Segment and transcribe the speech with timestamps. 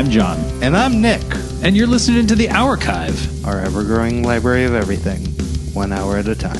[0.00, 1.20] I'm John, And I'm Nick,
[1.62, 3.44] and you're listening to The Hourchive.
[3.46, 5.20] our ever growing library of everything,
[5.74, 6.56] one hour at a time.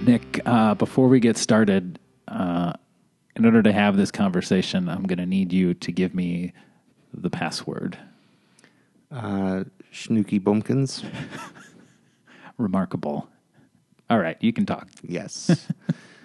[0.00, 2.72] Nick, uh, before we get started, uh,
[3.36, 6.54] in order to have this conversation, I'm going to need you to give me
[7.12, 7.98] the password.
[9.14, 11.04] Uh, Schnooky Bumpkins?
[12.58, 13.28] Remarkable.
[14.10, 14.88] All right, you can talk.
[15.02, 15.68] Yes.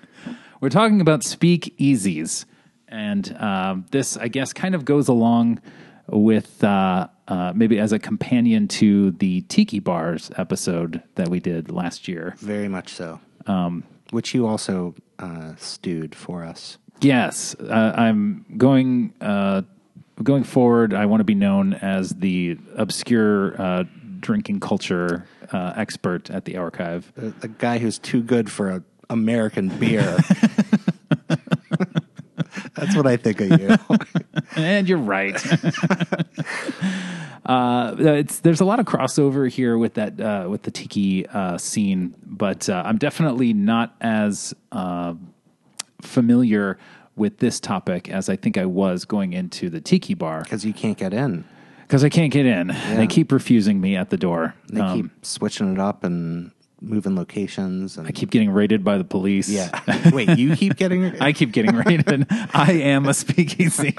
[0.62, 2.46] We're talking about speakeasies,
[2.88, 5.62] and um, this, I guess, kind of goes along
[6.08, 11.72] with uh, uh, maybe as a companion to the Tiki Bars episode that we did
[11.72, 12.34] last year.
[12.40, 13.22] Very much so.
[13.46, 16.78] Um, Which you also uh, stewed for us.
[17.02, 19.62] Yes, uh, I'm going uh,
[20.24, 20.94] going forward.
[20.94, 23.84] I want to be known as the obscure uh,
[24.20, 27.12] drinking culture uh, expert at the Hourchive.
[27.16, 30.18] The, the guy who's too good for a American beer.
[32.76, 33.76] That's what I think of you.
[34.56, 35.36] And you're right.
[37.46, 41.58] uh, it's there's a lot of crossover here with that uh, with the tiki uh,
[41.58, 45.14] scene, but uh, I'm definitely not as uh,
[46.02, 46.78] familiar
[47.20, 50.74] with this topic as I think I was going into the tiki bar Because you
[50.74, 51.44] can't get in.
[51.82, 52.68] because I can't get in.
[52.96, 54.56] They keep refusing me at the door.
[54.72, 57.98] They Um, keep switching it up and moving locations.
[57.98, 59.50] And I keep getting raided by the police.
[59.50, 59.70] yeah.
[60.14, 61.20] Wait, you keep getting.
[61.22, 62.26] I keep getting raided.
[62.54, 63.96] I am a speakeasy.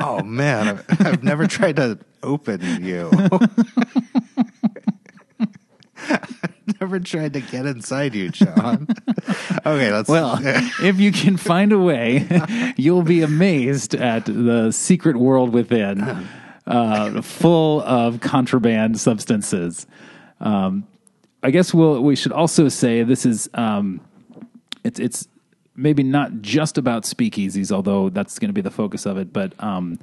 [0.00, 3.08] Oh man, I've, I've never tried to open you.
[6.80, 8.88] Never tried to get inside you, John.
[9.66, 10.08] Okay, let's.
[10.08, 10.38] Well,
[10.82, 12.28] if you can find a way,
[12.76, 16.28] you'll be amazed at the secret world within,
[16.66, 19.86] uh, full of contraband substances.
[20.40, 20.86] Um,
[21.42, 24.02] I guess we'll, we should also say this is um,
[24.82, 25.28] it's it's
[25.74, 29.52] maybe not just about speakeasies, although that's going to be the focus of it, but
[29.62, 29.98] um,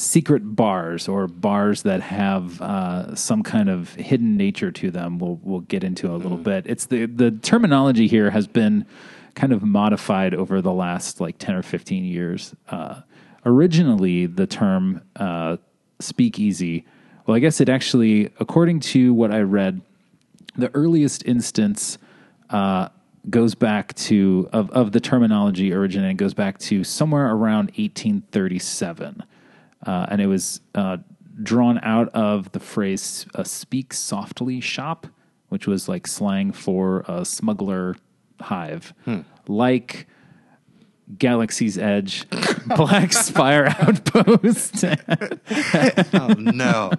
[0.00, 5.18] secret bars or bars that have uh, some kind of hidden nature to them.
[5.18, 6.66] We'll we'll get into a little bit.
[6.66, 8.86] It's the the terminology here has been
[9.34, 12.54] kind of modified over the last like ten or fifteen years.
[12.70, 13.02] Uh,
[13.44, 15.58] originally, the term uh,
[15.98, 16.86] speakeasy.
[17.26, 19.82] Well, I guess it actually, according to what I read,
[20.56, 21.98] the earliest instance
[22.48, 22.88] uh,
[23.28, 29.24] goes back to of, of the terminology originating goes back to somewhere around 1837
[29.86, 30.96] uh, and it was uh,
[31.42, 35.06] drawn out of the phrase a speak softly shop
[35.48, 37.96] which was like slang for a smuggler
[38.40, 38.92] hive
[39.48, 40.06] like
[41.18, 42.24] galaxy's edge
[42.76, 44.84] black spire outpost
[46.14, 46.90] oh no!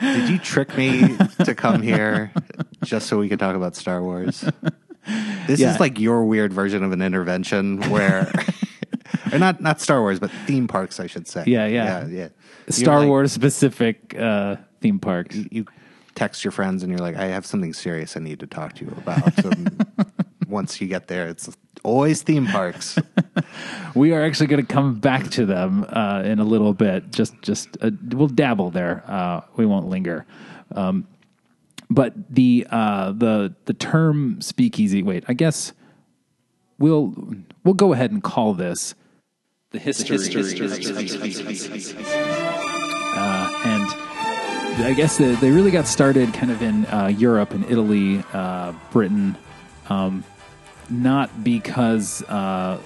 [0.00, 2.32] Did you trick me to come here
[2.84, 4.44] just so we could talk about Star Wars?
[5.46, 5.72] This Yeah.
[5.74, 8.30] is like your weird version of an intervention where,
[9.32, 11.44] or not not Star Wars, but theme parks, I should say.
[11.46, 12.06] Yeah, yeah.
[12.06, 12.06] yeah.
[12.06, 12.28] yeah.
[12.68, 15.66] Star like- wars specific uh, theme parks you
[16.14, 18.84] text your friends and you're like, I have something serious I need to talk to
[18.84, 19.32] you about.
[20.48, 21.48] Once you get there, it's
[21.82, 22.98] always theme parks.
[23.94, 27.10] We are actually going to come back to them uh, in a little bit.
[27.10, 29.04] Just, just uh, we'll dabble there.
[29.06, 30.24] Uh, we won't linger.
[30.74, 31.06] Um,
[31.90, 35.02] but the uh, the the term speakeasy.
[35.02, 35.74] Wait, I guess
[36.78, 37.14] we'll
[37.64, 38.94] we'll go ahead and call this
[39.72, 40.16] the history.
[43.14, 47.64] Uh, and I guess they, they really got started kind of in uh, Europe and
[47.70, 49.36] Italy, uh, Britain,
[49.88, 50.24] um,
[50.88, 52.78] not because uh,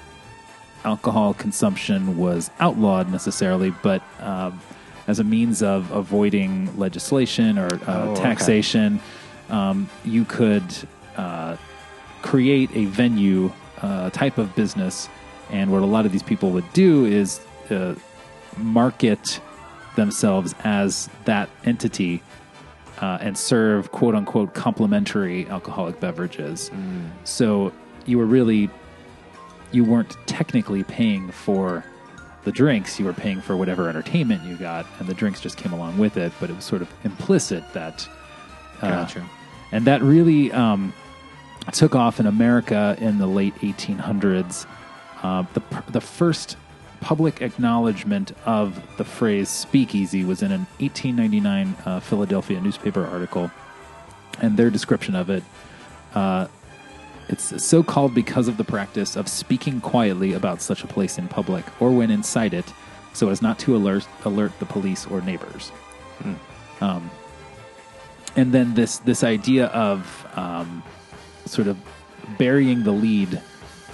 [0.85, 4.61] alcohol consumption was outlawed necessarily, but um,
[5.09, 8.23] as a means of avoiding legislation or uh, Oh, okay.
[8.23, 9.01] taxation,
[9.51, 10.65] um, you could
[11.17, 11.57] uh,
[12.23, 15.09] create a venue uh, type of business.
[15.51, 17.41] And what a lot of these people would do is
[17.71, 17.95] uh,
[18.57, 19.41] market
[19.95, 22.23] themselves as that entity
[23.01, 26.71] uh, and serve quote unquote complimentary alcoholic beverages.
[27.25, 27.73] So
[28.07, 28.71] you were really,
[29.73, 31.85] you weren't technically paying for
[32.45, 35.73] the drinks, you were paying for whatever entertainment you got, and the drinks just came
[35.73, 38.09] along with it, but it was sort of implicit that.
[38.81, 39.29] Uh, Gotcha.
[39.73, 40.93] And that really um,
[41.73, 44.67] took off in America in the late 1800s.
[45.23, 46.57] Uh, the, the first
[47.01, 53.51] public acknowledgement of the phrase speakeasy was in an 1899 uh, Philadelphia newspaper article.
[54.41, 55.43] And their description of it
[56.15, 56.49] uh,
[57.29, 61.27] it's so called because of the practice of speaking quietly about such a place in
[61.29, 62.73] public or when inside it
[63.13, 65.73] so as not to alert, alert the police or neighbors.
[66.81, 67.11] Um,
[68.37, 70.83] and then this this idea of um,
[71.47, 71.79] sort of
[72.39, 73.41] burying the lead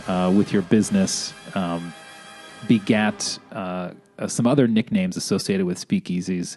[0.07, 1.93] uh, with your business um,
[2.69, 6.57] begat uh, uh, some other nicknames associated with speakeasies.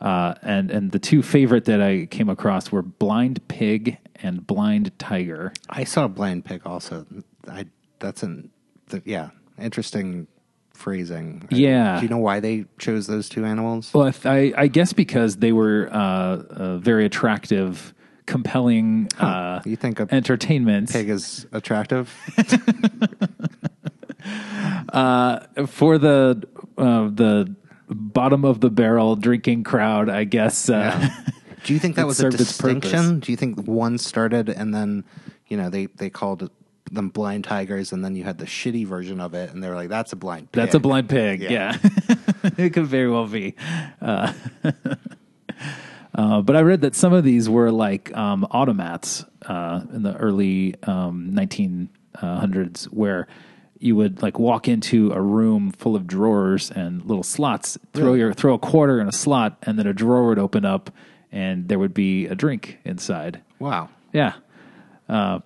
[0.00, 4.96] Uh, and and the two favorite that I came across were Blind Pig and Blind
[4.98, 5.52] Tiger.
[5.68, 7.04] I saw Blind Pig also.
[7.48, 7.66] I
[7.98, 8.50] that's an
[8.86, 10.28] the, yeah interesting
[10.72, 11.46] phrasing.
[11.50, 11.96] Yeah.
[11.98, 13.92] Do you know why they chose those two animals?
[13.92, 17.92] Well, I, I guess because they were uh, uh, very attractive,
[18.28, 22.08] compelling uh, you think a entertainment pig is attractive?
[25.66, 26.46] for the
[26.76, 27.54] uh, the
[27.88, 30.08] bottom of the barrel drinking crowd.
[30.08, 30.68] I guess.
[30.68, 31.08] Uh,
[31.64, 32.82] Do you think that was a served its purpose.
[32.82, 33.20] distinction?
[33.20, 35.04] Do you think one started and then
[35.48, 36.50] you know they they called
[36.90, 39.74] them blind tigers and then you had the shitty version of it and they were
[39.74, 40.62] like that's a blind pig.
[40.62, 41.40] That's a blind pig.
[41.40, 41.50] Yeah.
[41.50, 42.14] Yeah,
[42.58, 43.54] it could very well be.
[46.18, 50.16] Uh, but I read that some of these were like um, automats uh, in the
[50.16, 53.28] early um, 1900s, where
[53.78, 58.32] you would like walk into a room full of drawers and little slots, throw your
[58.32, 60.90] throw a quarter in a slot, and then a drawer would open up,
[61.30, 63.40] and there would be a drink inside.
[63.60, 63.88] Wow.
[64.12, 64.32] Yeah.
[65.08, 65.38] Uh,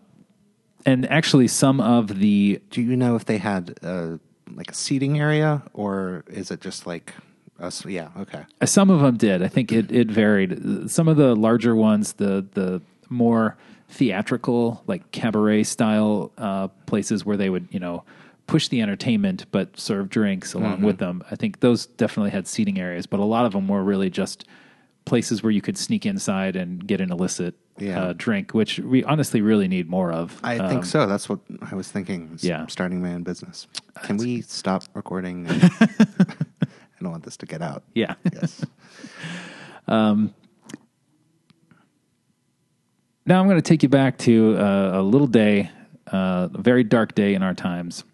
[0.87, 4.17] and actually, some of the Do you know if they had uh,
[4.51, 7.13] like a seating area or is it just like
[7.63, 7.85] us?
[7.87, 8.09] Yeah.
[8.19, 8.45] Okay.
[8.65, 9.43] Some of them did.
[9.43, 10.91] I think it, it varied.
[10.91, 13.57] Some of the larger ones, the the more
[13.89, 18.05] theatrical, like cabaret style uh, places where they would, you know,
[18.47, 21.23] push the entertainment but serve drinks along with them.
[21.31, 24.47] I think those definitely had seating areas, but a lot of them were really just
[25.05, 28.01] places where you could sneak inside and get an illicit Yeah.
[28.03, 30.39] uh, drink, which we honestly really need more of.
[30.45, 31.07] I Um, think so.
[31.07, 32.39] That's what I was thinking.
[32.41, 32.67] Yeah.
[32.69, 33.67] Starting my own business.
[34.05, 35.47] Can we stop recording?
[37.03, 37.83] I don't want this to get out.
[37.95, 38.15] Yeah.
[38.33, 38.65] Yes.
[39.89, 40.29] Now
[43.41, 45.71] I'm going to take you back to uh, a little day,
[46.13, 48.05] uh, a very dark day in our times.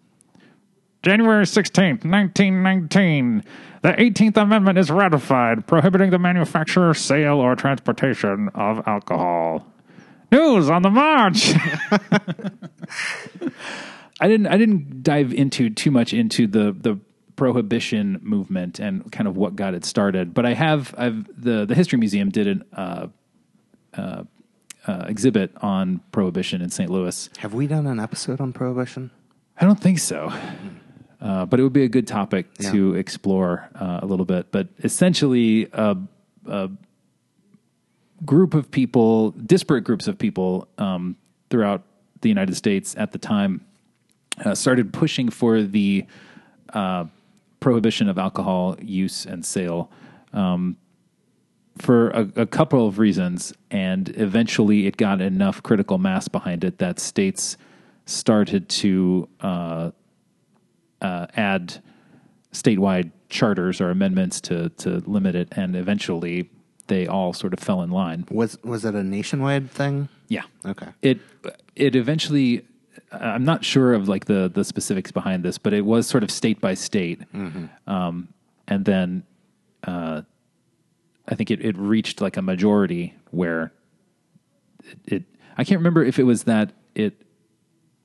[1.03, 3.43] January 16th, 1919.
[3.81, 9.65] The 18th Amendment is ratified, prohibiting the manufacture, sale, or transportation of alcohol.
[10.31, 11.53] News on the march.
[14.19, 14.47] I didn't.
[14.47, 16.99] I didn't dive into too much into the the
[17.39, 20.33] prohibition movement and kind of what got it started.
[20.33, 20.93] But I have.
[20.97, 23.07] I've the the History Museum did an uh,
[23.93, 24.23] uh,
[24.85, 26.89] uh, exhibit on prohibition in St.
[26.89, 27.29] Louis.
[27.37, 29.09] Have we done an episode on prohibition?
[29.59, 30.31] I don't think so.
[31.21, 32.71] Uh, but it would be a good topic Yeah.
[32.71, 34.51] to explore uh, a little bit.
[34.51, 35.95] But essentially, a,
[36.45, 36.69] a
[38.25, 41.15] group of people, disparate groups of people um,
[41.49, 41.83] throughout
[42.21, 43.61] the United States at the time,
[44.45, 46.05] uh, started pushing for the
[46.73, 47.05] uh,
[47.59, 49.91] prohibition of alcohol use and sale
[50.33, 50.77] um,
[51.77, 53.53] for a, a couple of reasons.
[53.71, 57.57] And eventually, it got enough critical mass behind it that states
[58.05, 59.91] started to uh,
[61.01, 61.81] uh, add
[62.51, 66.49] statewide charters or amendments to to limit it, and eventually
[66.87, 68.25] they all sort of fell in line.
[68.31, 70.09] Was was it a nationwide thing?
[70.27, 70.87] Yeah, Okay.
[71.01, 71.19] it
[71.75, 72.65] it eventually.
[73.11, 76.31] I'm not sure of like the the specifics behind this, but it was sort of
[76.31, 77.21] state by state,
[77.87, 78.27] um,
[78.67, 79.23] and then
[79.85, 80.21] uh,
[81.27, 83.71] I think it, it reached like a majority where
[84.83, 85.23] it, it.
[85.57, 87.13] I can't remember if it was that it.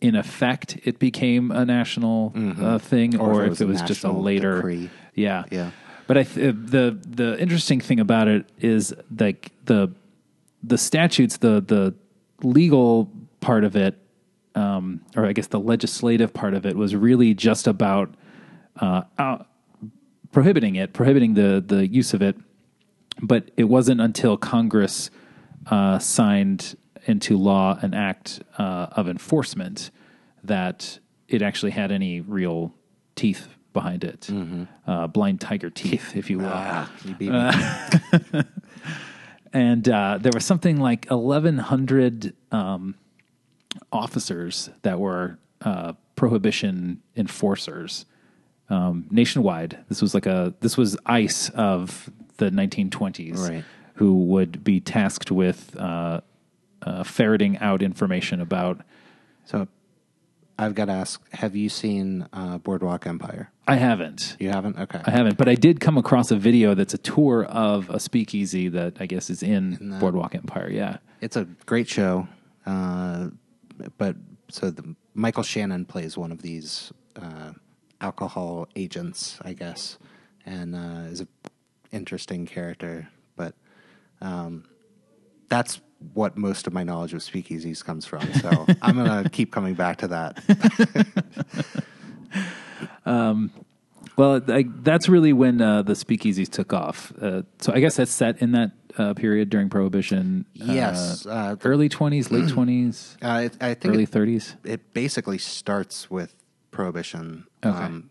[0.00, 4.56] In effect, it became a national uh, thing, or, if it was, just a later.
[4.56, 4.90] decree.
[5.14, 5.70] Yeah, Yeah.
[6.06, 9.92] But I th- the the interesting thing about it is like the
[10.62, 11.94] the statutes, the the
[12.42, 13.96] legal part of it,
[14.54, 18.14] um, or I guess the legislative part of it, was really just about
[18.80, 19.46] uh, out,
[20.32, 22.36] prohibiting it, prohibiting the the use of it.
[23.20, 25.10] But it wasn't until Congress
[25.66, 29.90] uh, signed into law an act uh, of enforcement
[30.42, 32.74] that it actually had any real
[33.16, 34.28] teeth behind it,
[34.86, 36.50] uh, blind tiger teeth, if you will.
[36.50, 37.14] Ah, you
[39.52, 42.94] and uh, there was something like 1,100 um,
[43.92, 48.06] officers that were uh, prohibition enforcers
[48.70, 49.78] um, nationwide.
[49.88, 53.64] This was like a this was ICE of the 1920s, Right.
[53.94, 56.20] who would be tasked with uh,
[56.82, 58.80] uh, ferreting out information about.
[59.44, 59.68] so
[60.58, 63.50] I've got to ask: Have you seen uh, Boardwalk Empire?
[63.66, 64.36] I haven't.
[64.38, 64.78] You haven't?
[64.78, 65.00] Okay.
[65.04, 68.68] I haven't, but I did come across a video that's a tour of a speakeasy
[68.68, 70.70] that I guess is in Boardwalk Empire.
[70.70, 70.98] Yeah.
[71.20, 72.28] It's a great show,
[72.66, 73.28] uh,
[73.98, 74.16] but
[74.48, 77.52] so the, Michael Shannon plays one of these uh,
[78.00, 79.98] alcohol agents, I guess,
[80.44, 81.28] and uh, is an
[81.92, 83.08] interesting character.
[83.36, 83.54] But
[84.20, 84.64] um,
[85.48, 85.80] that's
[86.12, 88.32] what most of my knowledge of speakeasies comes from.
[88.34, 91.84] So I'm gonna keep coming back to that.
[94.16, 97.12] Well, I, that's really when uh, the speakeasies took off.
[97.20, 100.46] Uh, so I guess that's set in that uh, period during Prohibition.
[100.54, 104.56] Yes, uh, uh, the- early twenties, late twenties, Uh, I think early thirties.
[104.64, 106.34] it basically starts with
[106.70, 107.76] prohibition, Okay.
[107.84, 108.10] um,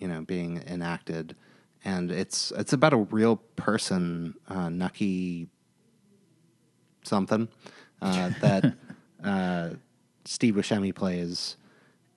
[0.00, 1.36] you know, being enacted,
[1.84, 5.48] and it's it's about a real person, uh, Nucky
[7.02, 7.48] something,
[8.02, 8.74] uh, that
[9.22, 9.70] uh,
[10.24, 11.56] Steve Buscemi plays,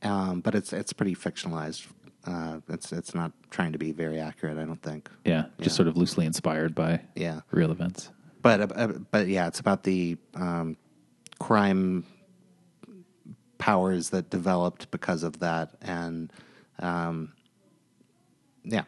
[0.04, 1.88] um, but it's it's pretty fictionalized.
[2.27, 5.10] Uh, it's it's not trying to be very accurate, I don't think.
[5.25, 5.77] Yeah, just Yeah.
[5.77, 8.10] sort of loosely inspired by Yeah, real events.
[8.41, 10.75] but uh, but yeah, it's about the um,
[11.39, 12.03] crime
[13.57, 16.31] powers that developed because of that, and
[16.79, 17.31] um,
[18.63, 18.84] yeah,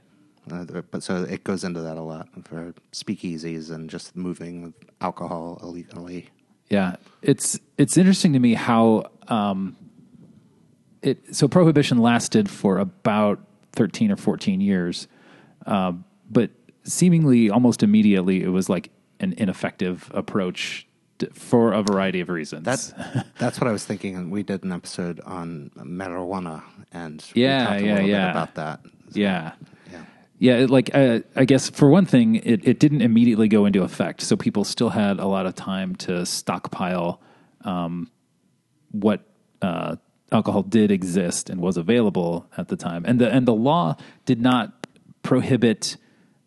[0.51, 4.73] uh, but so it goes into that a lot for speakeasies and just moving with
[5.01, 6.29] alcohol illegally.
[6.69, 9.75] Yeah, it's it's interesting to me how um,
[11.01, 11.35] it.
[11.35, 13.39] So prohibition lasted for about
[13.73, 15.07] thirteen or fourteen years,
[15.65, 16.51] um, but
[16.83, 18.89] seemingly almost immediately it was like
[19.19, 20.87] an ineffective approach
[21.19, 22.63] to, for a variety of reasons.
[22.65, 22.93] That's
[23.37, 24.15] that's what I was thinking.
[24.15, 28.25] And we did an episode on marijuana, and Yeah, we talked a yeah, little yeah.
[28.25, 28.79] bit about that.
[29.13, 29.51] yeah.
[29.91, 30.05] Yeah.
[30.41, 33.83] Yeah, it, like uh, I guess for one thing, it, it didn't immediately go into
[33.83, 37.19] effect, so people still had a lot of time to stockpile
[37.65, 38.09] um,
[38.91, 39.21] what
[39.61, 39.97] uh,
[40.31, 43.95] alcohol did exist and was available at the time, and the and the law
[44.25, 44.87] did not
[45.23, 45.97] prohibit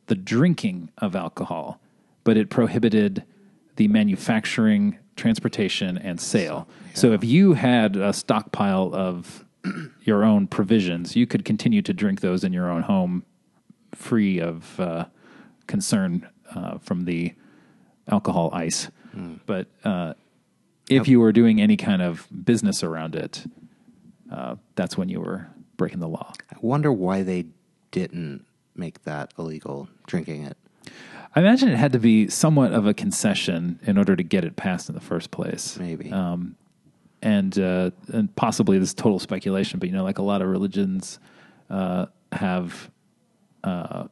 [0.07, 1.81] the drinking of alcohol,
[2.25, 3.25] but it prohibited
[3.77, 6.69] the manufacturing, transportation, and sale.
[6.95, 9.45] So if you had a stockpile of
[10.03, 13.25] your own provisions, you could continue to drink those in your own home,
[13.95, 15.07] free of uh,
[15.67, 17.33] concern uh, from the
[18.09, 18.89] alcohol ice.
[19.47, 20.15] But uh,
[20.89, 23.45] if you were doing any kind of business around it,
[24.33, 25.47] uh, that's when you were
[25.77, 26.33] breaking the law.
[26.51, 27.47] I wonder why they
[27.91, 30.57] didn't make that illegal drinking it.
[31.35, 34.57] I imagine it had to be somewhat of a concession in order to get it
[34.57, 35.79] passed in the first place.
[35.79, 36.11] Maybe.
[36.11, 36.57] Um,
[37.23, 40.49] and uh, and possibly this is total speculation, but you know, like a lot of
[40.49, 41.21] religions
[41.71, 42.91] uh, have
[43.65, 44.09] uh,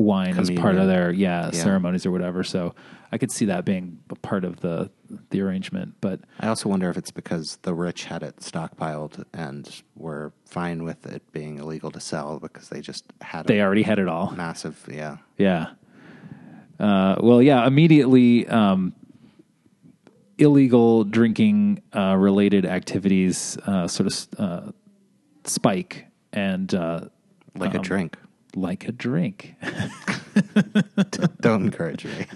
[0.00, 1.50] wine as part of their yeah, Yeah.
[1.62, 2.42] ceremonies or whatever.
[2.42, 2.74] So
[3.12, 4.90] I could see that being a part of the
[5.30, 5.94] the arrangement.
[6.00, 10.84] But I also wonder if it's because the rich had it stockpiled and were fine
[10.84, 13.48] with it being illegal to sell because they just had it.
[13.48, 14.30] they a already had it all.
[14.32, 15.18] massive, yeah.
[15.36, 15.70] Yeah.
[16.78, 17.66] Uh, well, yeah.
[17.66, 18.94] Immediately, um,
[20.38, 24.72] illegal drinking uh, related activities uh, sort of uh,
[25.44, 27.00] spike and uh,
[27.54, 28.16] Like a um, drink.
[28.56, 29.54] Like a drink.
[31.40, 32.26] Don't encourage me.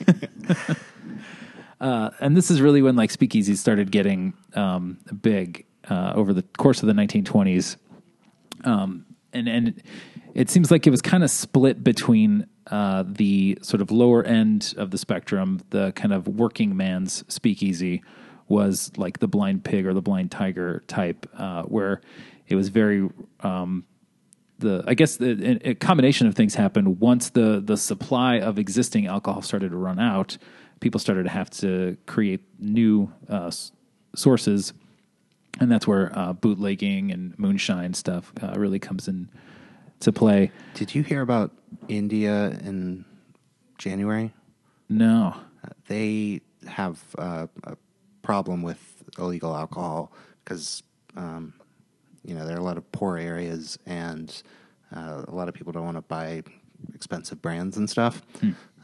[1.80, 6.42] Uh, and this is really when like speakeasies started getting um, big uh, over the
[6.56, 7.76] course of the 1920s.
[8.64, 9.82] Um, and and
[10.34, 14.72] it seems like it was kind of split between uh, the sort of lower end
[14.76, 18.02] of the spectrum, the kind of working man's speakeasy
[18.48, 22.00] was like the blind pig or the blind tiger type, uh, where
[22.48, 23.08] it was very
[23.40, 23.84] um,
[24.58, 29.06] the I guess the, a, combination of things happened once the the supply of existing
[29.06, 30.38] alcohol started to run out.
[30.80, 33.72] People started to have to create new uh, s-
[34.14, 34.72] sources,
[35.60, 39.28] and that's where uh, bootlegging and moonshine stuff uh, really comes in
[40.00, 40.50] to play.
[40.74, 41.52] Did you hear about
[41.88, 43.04] India in
[43.78, 44.32] January?
[44.88, 45.34] No,
[45.64, 47.76] Uh, they have uh, a
[48.22, 50.12] problem with illegal alcohol
[50.44, 50.82] because
[51.16, 51.54] um,
[52.24, 54.42] you know there are a lot of poor areas and
[54.94, 56.42] uh, a lot of people don't want to buy
[56.94, 58.22] expensive brands and stuff.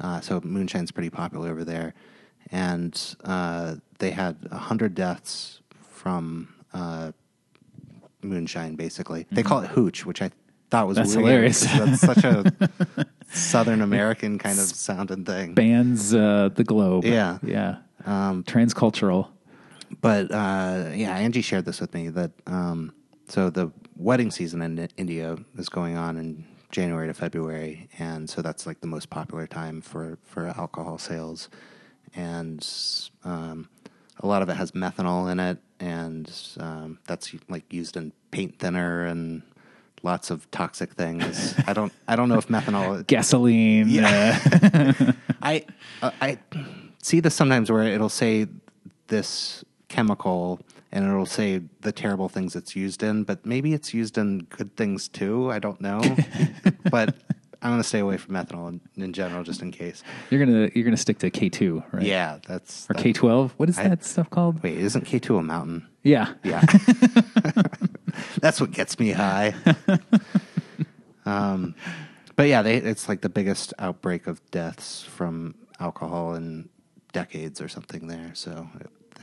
[0.01, 1.95] Uh, so moonshine's pretty popular over there,
[2.51, 7.13] and uh, they had a hundred deaths from uh,
[8.23, 8.77] moonshine.
[8.77, 10.31] Basically, they call it hooch, which I
[10.71, 11.27] thought was That's weird.
[11.27, 11.61] hilarious.
[11.63, 12.45] That's such a
[13.33, 15.55] Southern American kind of sounding thing.
[15.55, 17.05] bands uh, the globe.
[17.05, 17.39] Yeah.
[17.43, 19.29] yeah, Um, transcultural.
[20.01, 22.93] but uh, yeah, Angie shared this with me that um,
[23.31, 28.43] so the wedding season in India is going on in January to February, and so
[28.43, 31.49] that's like the most popular time for for alcohol sales,
[32.15, 32.67] and
[33.25, 33.69] um,
[34.19, 38.59] a lot of it has methanol in it, and um, that's like used in paint
[38.59, 39.43] thinner and
[40.03, 41.55] lots of toxic things.
[41.67, 43.89] I don't I don't know if methanol Gasoline.
[43.89, 44.39] Yeah.
[44.73, 45.65] uh, I
[46.03, 46.39] uh, I
[47.03, 48.47] see this sometimes where it'll say
[49.09, 50.61] this chemical
[50.93, 54.77] and it'll say the terrible things it's used in, but maybe it's used in good
[54.77, 55.51] things too.
[55.51, 56.01] I don't know,
[56.91, 57.15] but
[57.63, 60.03] I'm gonna stay away from ethanol in, in general, just in case.
[60.31, 62.03] You're gonna you're gonna stick to K two, right?
[62.03, 63.53] Yeah, that's Or K twelve.
[63.59, 64.63] What is I- that stuff called?
[64.63, 65.87] Wait, isn't K two a mountain?
[66.03, 66.33] Yeah.
[66.43, 66.63] Yeah,
[68.41, 69.55] that's what gets me high.
[71.27, 71.75] um,
[72.37, 76.69] but yeah, they, it's like the biggest outbreak of deaths from alcohol in
[77.13, 78.31] decades or something there.
[78.35, 78.69] So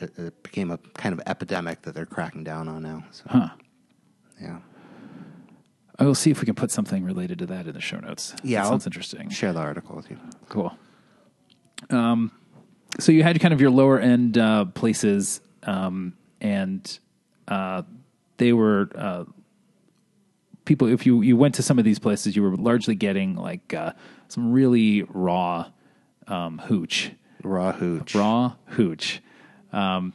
[0.01, 3.04] it, it became a kind of epidemic that they're cracking down on now.
[3.12, 3.50] So Huh.
[4.42, 4.60] yeah,
[6.00, 8.34] I will see if we can put something related to that in the show notes.
[8.44, 9.30] yeah, That I'll sounds interesting.
[9.30, 10.18] Share the article with you.
[10.50, 10.77] Cool.
[11.89, 12.32] Um,
[13.00, 17.00] so you had kind of your lower end uh, places, um, and
[17.48, 17.84] uh,
[18.38, 19.25] they were uh,
[20.66, 20.88] people.
[20.88, 23.94] If you you went to some of these places, you were largely getting like uh,
[24.27, 25.70] some really raw
[26.27, 27.12] um, hooch,
[27.44, 28.16] Raw hooch.
[28.16, 29.22] raw hooch.
[29.72, 30.14] Um,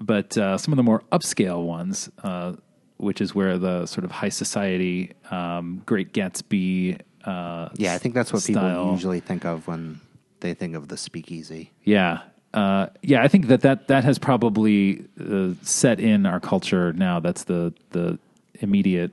[0.00, 2.54] but uh, some of the more upscale ones, uh,
[2.96, 7.00] which is where the sort of high society, um, Great Gatsby.
[7.24, 8.54] Uh, Yeah, I think that's what style.
[8.54, 10.00] people usually think of when
[10.40, 11.70] they think of the speakeasy.
[11.84, 12.22] Yeah.
[12.54, 17.20] Uh, yeah, I think that that, that has probably uh, set in our culture now.
[17.20, 18.18] That's the the
[18.60, 19.12] immediate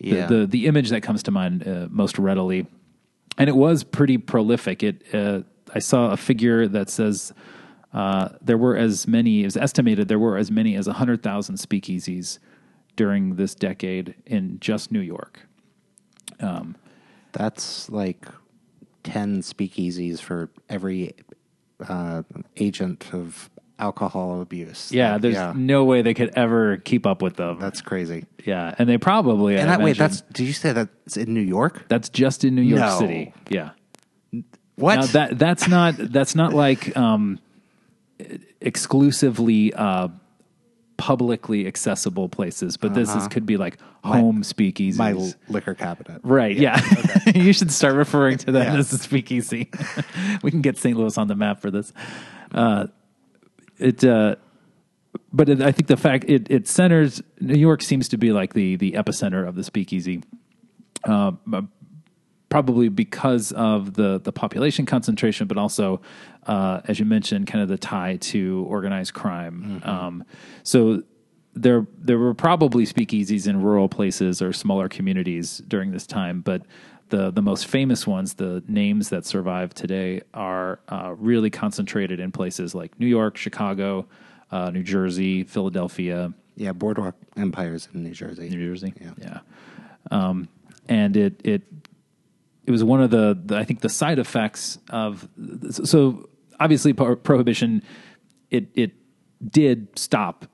[0.00, 2.66] the, Yeah, the the image that comes to mind uh, most readily,
[3.38, 4.82] and it was pretty prolific.
[4.82, 5.40] It uh,
[5.74, 7.32] I saw a figure that says
[7.92, 9.42] uh, there were as many.
[9.42, 12.38] It was estimated there were as many as hundred thousand speakeasies
[12.96, 15.40] during this decade in just New York.
[17.32, 18.26] that's like
[19.02, 21.14] ten speakeasies for every
[21.88, 22.22] uh,
[22.56, 24.92] agent of alcohol abuse.
[24.92, 27.58] Yeah, Like, there's yeah, no way they could ever keep up with them.
[27.58, 28.24] that's crazy.
[28.44, 29.56] yeah, and they probably.
[29.56, 31.86] And I that wait, that's did you say that's in New York?
[31.88, 32.98] That's just in New York No.
[32.98, 33.34] City.
[33.50, 33.70] Yeah.
[34.76, 34.96] What?
[34.96, 37.38] Now that that's not that's not like um,
[38.60, 40.08] exclusively uh,
[40.96, 44.98] publicly accessible places, but this is could be like home speakeasies.
[45.00, 45.12] Uh-huh.
[45.14, 46.20] My l- liquor cabinet.
[46.24, 46.56] right?
[46.56, 46.80] Yeah,
[47.34, 48.78] you should start referring to that Yeah.
[48.78, 49.70] as a speakeasy.
[50.42, 50.96] we can get St.
[50.96, 51.92] Louis on the map for this.
[52.52, 52.86] Uh,
[53.78, 54.04] it.
[54.04, 54.36] Uh,
[55.32, 58.54] but it, I think the fact it, it centers New York seems to be like
[58.54, 60.22] the the epicenter of the speakeasy
[62.54, 66.00] probably because of the the population concentration, but also,
[66.46, 69.82] uh, as you mentioned, kind of the tie to organized crime.
[69.84, 70.24] Um,
[70.62, 71.02] so
[71.54, 76.62] there there were probably speakeasies in rural places or smaller communities during this time, but
[77.08, 82.30] the the most famous ones, the names that survive today, are uh, really concentrated in
[82.30, 84.06] places like New York, Chicago,
[84.52, 88.48] uh, New Jersey, Philadelphia, Yeah, Boardwalk Empires in New Jersey.
[88.48, 88.94] New Jersey.
[89.00, 89.14] Yeah.
[89.18, 89.38] Yeah.
[90.12, 90.48] Um,
[90.88, 91.62] and it it
[92.66, 95.28] it was one of the, the I think the side effects of
[95.70, 97.82] so obviously pro- prohibition
[98.50, 98.92] it it
[99.50, 100.46] did stop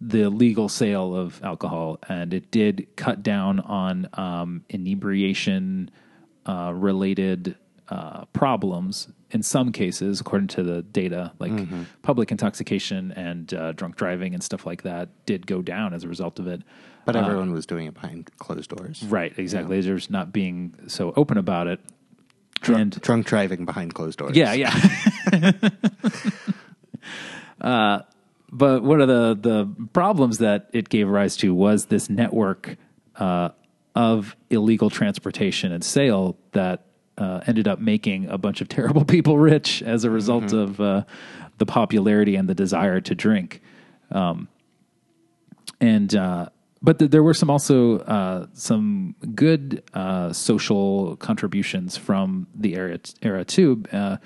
[0.00, 5.90] the legal sale of alcohol and it did cut down on um, inebriation
[6.46, 7.56] uh, related
[7.88, 11.52] uh, problems in some cases according to the data like
[12.02, 16.08] public intoxication and uh, drunk driving and stuff like that did go down as a
[16.08, 16.62] result of it
[17.04, 19.02] But everyone was doing it behind closed doors.
[19.04, 19.80] Right, exactly.
[19.82, 21.80] There's not being so open about it.
[22.62, 24.34] Drunk, and drunk driving behind closed doors.
[24.34, 24.72] yeah, yeah.
[27.60, 28.00] uh,
[28.50, 32.76] but one of the the problems that it gave rise to was this network
[33.16, 33.50] uh,
[33.94, 36.86] of illegal transportation and sale that
[37.18, 41.04] uh, ended up making a bunch of terrible people rich as a result of uh,
[41.58, 43.60] the popularity and the desire to drink.
[44.10, 44.48] Um,
[45.80, 46.48] and uh,
[46.82, 52.98] but th- there were some also uh, some good uh, social contributions from the era
[53.22, 54.18] era too, uh,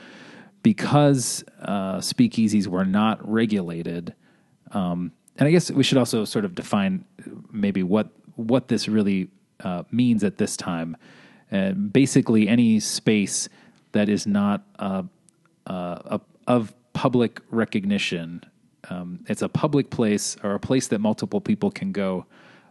[0.63, 4.15] because uh, speakeasies were not regulated.
[4.73, 7.05] Um, and I guess we should also sort of define
[7.53, 9.29] maybe what what this really
[9.61, 10.97] uh, means at this time.
[11.51, 13.49] And basically, any space
[13.93, 15.03] that is not uh,
[15.67, 18.43] uh, of public recognition.
[18.91, 22.27] Um, it's a public place or a place that multiple people can go,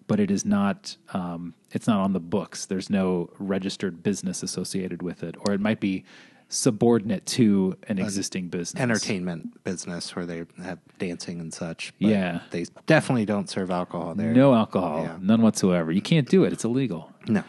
[0.08, 0.96] but it is not.
[1.14, 2.66] Um, it's not on the books.
[2.66, 6.06] There's no registered business associated with it, or it might be
[6.50, 8.82] subordinate to an existing business.
[8.82, 11.94] Entertainment business where they have dancing and such.
[12.00, 12.40] but Yeah.
[12.52, 14.34] They definitely don't serve alcohol there.
[14.34, 15.18] No alcohol, Yeah.
[15.22, 15.92] none whatsoever.
[15.92, 16.54] You can't do it.
[16.54, 17.12] It's illegal.
[17.28, 17.44] No.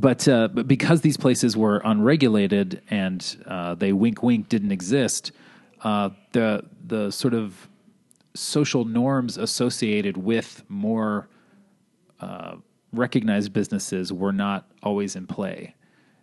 [0.00, 5.32] But uh, but because these places were unregulated and uh, they wink wink didn't exist,
[5.82, 7.68] uh, the the sort of
[8.34, 11.28] social norms associated with more
[12.20, 12.56] uh,
[12.92, 15.74] recognized businesses were not always in play.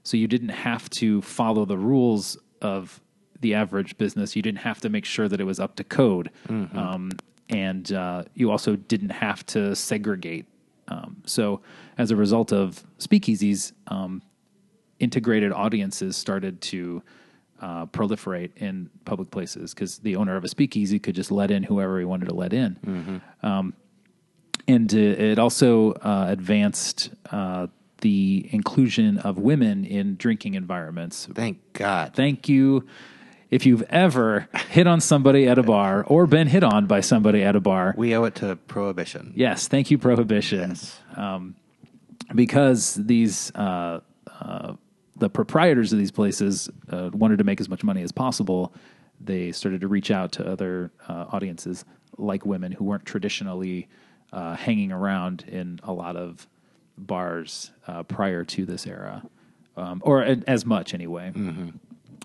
[0.04, 3.02] So you didn't have to follow the rules of
[3.42, 4.36] the average business.
[4.36, 6.32] You didn't have to make sure that it was up to code,
[6.78, 7.12] um,
[7.50, 10.46] and uh, you also didn't have to segregate
[11.26, 11.62] so,
[11.98, 14.22] as a result of speakeasies, um,
[15.00, 17.02] integrated audiences started to
[17.62, 21.64] uh, proliferate in public places because the owner of a speakeasy could just let in
[21.64, 23.22] whoever he wanted to let in.
[23.44, 23.74] Um,
[24.68, 27.68] and uh, it also uh, advanced uh,
[28.02, 31.28] the inclusion of women in drinking environments.
[31.34, 32.14] Thank God.
[32.14, 32.86] Thank you.
[33.56, 37.41] If you've ever hit on somebody at a bar or been hit on by somebody
[37.41, 39.32] at a bar, we owe it to prohibition.
[39.34, 40.72] yes, thank you, Prohibition.
[40.72, 41.00] Yes.
[42.36, 44.02] because these uh,
[44.41, 44.74] uh,
[45.15, 48.74] the proprietors of these places uh, wanted to make as much money as possible,
[49.22, 51.86] they started to reach out to other uh, audiences
[52.18, 53.88] like women who weren't traditionally
[54.34, 56.46] uh, hanging around in a lot of
[56.98, 59.24] bars uh, prior to this era,
[59.78, 61.32] um, or as much anyway.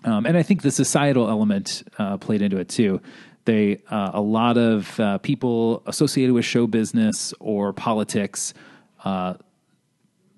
[0.03, 3.01] Um, and I think the societal element uh, played into it too.
[3.45, 8.53] They uh, a lot of uh, people associated with show business or politics,
[9.03, 9.35] uh,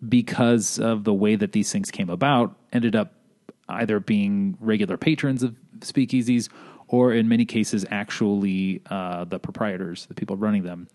[0.07, 3.13] because of the way that these things came about, ended up
[3.69, 6.49] either being regular patrons of speakeasies
[6.89, 10.87] or, in many cases, actually uh, the proprietors, the people running them.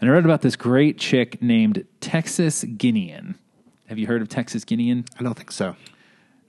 [0.00, 3.34] And I read about this great chick named Texas Guinean.
[3.88, 5.04] Have you heard of Texas Guinean?
[5.18, 5.74] I don't think so.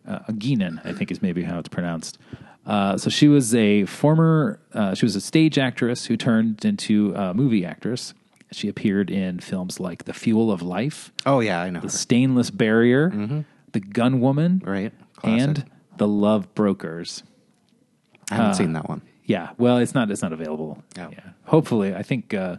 [0.07, 2.17] Uh, Guinan, I think is maybe how it's pronounced.
[2.65, 7.13] Uh, so she was a former, uh, she was a stage actress who turned into
[7.15, 8.13] a movie actress.
[8.51, 11.79] She appeared in films like The Fuel of Life, Oh yeah, I know.
[11.81, 11.89] The her.
[11.91, 14.93] Stainless Barrier, The Gun Woman, Right.
[15.17, 15.41] Classic.
[15.41, 15.65] and
[15.97, 17.23] The Love Brokers.
[18.31, 19.01] I haven't seen that one.
[19.25, 20.81] Yeah, well, it's not it's not available.
[20.97, 21.09] Oh.
[21.11, 22.57] Yeah, hopefully, I think uh,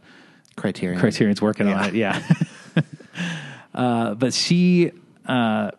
[0.56, 0.98] Criterion.
[1.00, 1.94] Criterion's working on it.
[1.94, 2.20] Yeah.
[3.74, 4.92] uh, but she
[5.26, 5.70] uh,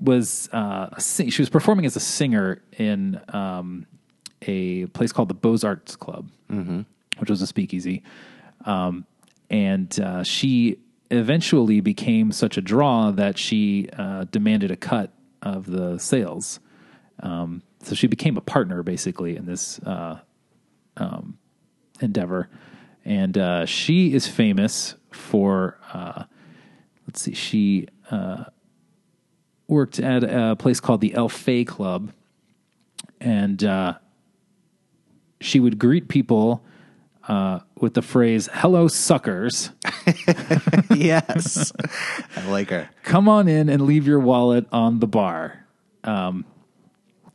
[0.00, 3.86] was uh, sing- she was performing as a singer in um,
[4.42, 6.30] a place called the Beaux Arts Club,
[7.18, 8.02] which was a speakeasy,
[8.64, 9.04] um,
[9.50, 10.78] and uh, she
[11.10, 16.60] eventually became such a draw that she uh, demanded a cut of the sales.
[17.20, 20.20] Um, so she became a partner basically in this uh,
[22.00, 22.48] endeavor.
[23.04, 26.24] And uh, she is famous for, uh,
[27.06, 28.44] let's see, she uh,
[29.68, 32.12] worked at a place called the El Fay Club.
[33.20, 33.94] And uh,
[35.40, 36.64] she would greet people
[37.28, 39.70] uh, with the phrase, hello, suckers.
[40.94, 41.72] yes.
[42.36, 42.88] I like her.
[43.02, 45.66] come on in and leave your wallet on the bar.
[46.04, 46.46] Um,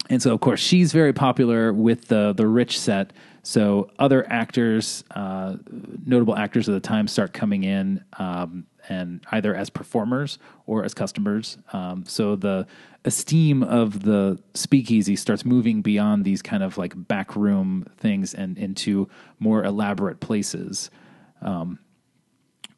[0.10, 3.14] and so, of course, she's very popular with the the rich set.
[3.44, 5.58] So other actors, uh,
[6.06, 10.94] notable actors of the time, start coming in um, and either as performers or as
[10.94, 11.58] customers.
[11.74, 12.68] Um, so the
[13.06, 19.10] esteem of the speakeasy starts moving beyond these kind of like backroom things and into
[19.40, 20.90] more elaborate places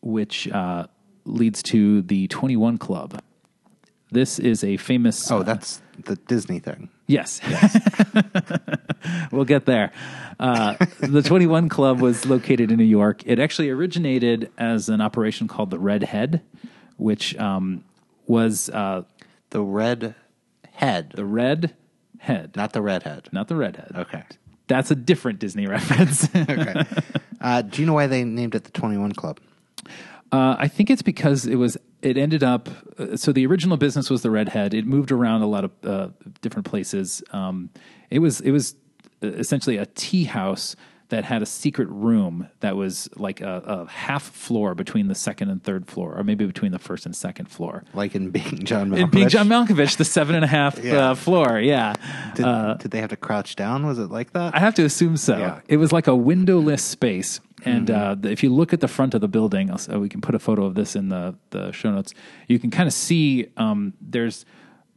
[0.01, 0.87] which uh,
[1.25, 3.21] leads to the 21 Club.
[4.11, 5.29] This is a famous.
[5.31, 6.89] Oh, that's the Disney thing.
[7.07, 7.41] yes.
[9.31, 9.91] we'll get there.
[10.39, 13.21] Uh, the 21 Club was located in New York.
[13.25, 16.41] It actually originated as an operation called the Red Head,
[16.97, 17.83] which um,
[18.27, 19.03] was uh,
[19.51, 20.15] The red
[20.73, 21.73] head, the Red
[22.19, 23.29] Head, not the redhead.
[23.31, 23.91] not the Redhead.
[23.95, 24.23] Okay.
[24.67, 26.27] That's a different Disney reference.
[26.35, 26.83] Okay.
[27.39, 29.39] uh, do you know why they named it the Twenty One Club?
[30.31, 31.77] Uh, I think it's because it was.
[32.01, 32.67] It ended up.
[32.97, 34.73] Uh, so the original business was the Redhead.
[34.73, 36.07] It moved around a lot of uh,
[36.41, 37.23] different places.
[37.31, 37.69] Um,
[38.09, 38.41] it was.
[38.41, 38.75] It was
[39.21, 40.75] essentially a tea house
[41.09, 45.51] that had a secret room that was like a, a half floor between the second
[45.51, 47.83] and third floor, or maybe between the first and second floor.
[47.93, 48.99] Like in being John Malkovich.
[49.03, 51.11] In being John Malkovich, the seven and a half Yeah.
[51.11, 51.59] uh, floor.
[51.59, 51.93] Yeah.
[52.33, 53.85] Did, did they have to crouch down?
[53.85, 54.55] Was it like that?
[54.55, 55.37] I have to assume so.
[55.37, 55.59] Yeah.
[55.67, 57.39] It was like a windowless space.
[57.63, 58.25] And Mm-hmm.
[58.25, 60.33] uh, if you look at the front of the building, I'll, uh, we can put
[60.33, 62.13] a photo of this in the, the show notes.
[62.47, 64.43] You can kind of see um, there's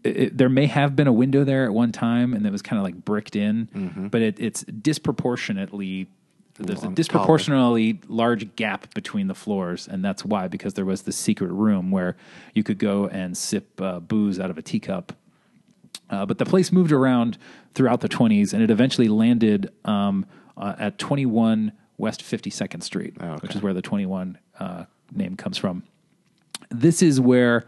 [0.05, 2.79] it, there may have been a window there at one time, and it was kind
[2.79, 6.09] of like bricked in, but it, it's disproportionately
[6.61, 11.17] there's a disproportionately large gap between the floors, and that's why because there was this
[11.17, 12.17] secret room where
[12.55, 15.13] you could go and sip uh, booze out of a teacup
[16.11, 17.37] uh, but the place moved around
[17.75, 20.25] throughout the 20s, and it eventually landed um,
[20.57, 23.39] uh, at 21 West 52nd Street, Oh, okay.
[23.43, 25.83] which is where the 21 uh, name comes from.
[26.71, 27.67] This is where,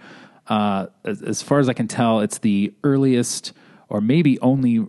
[0.51, 3.53] uh, as, as far as I can tell, it's the earliest
[3.89, 4.87] or maybe only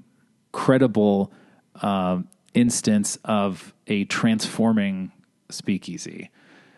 [0.51, 1.31] credible
[1.81, 5.11] um instance of a transforming
[5.49, 6.29] speakeasy.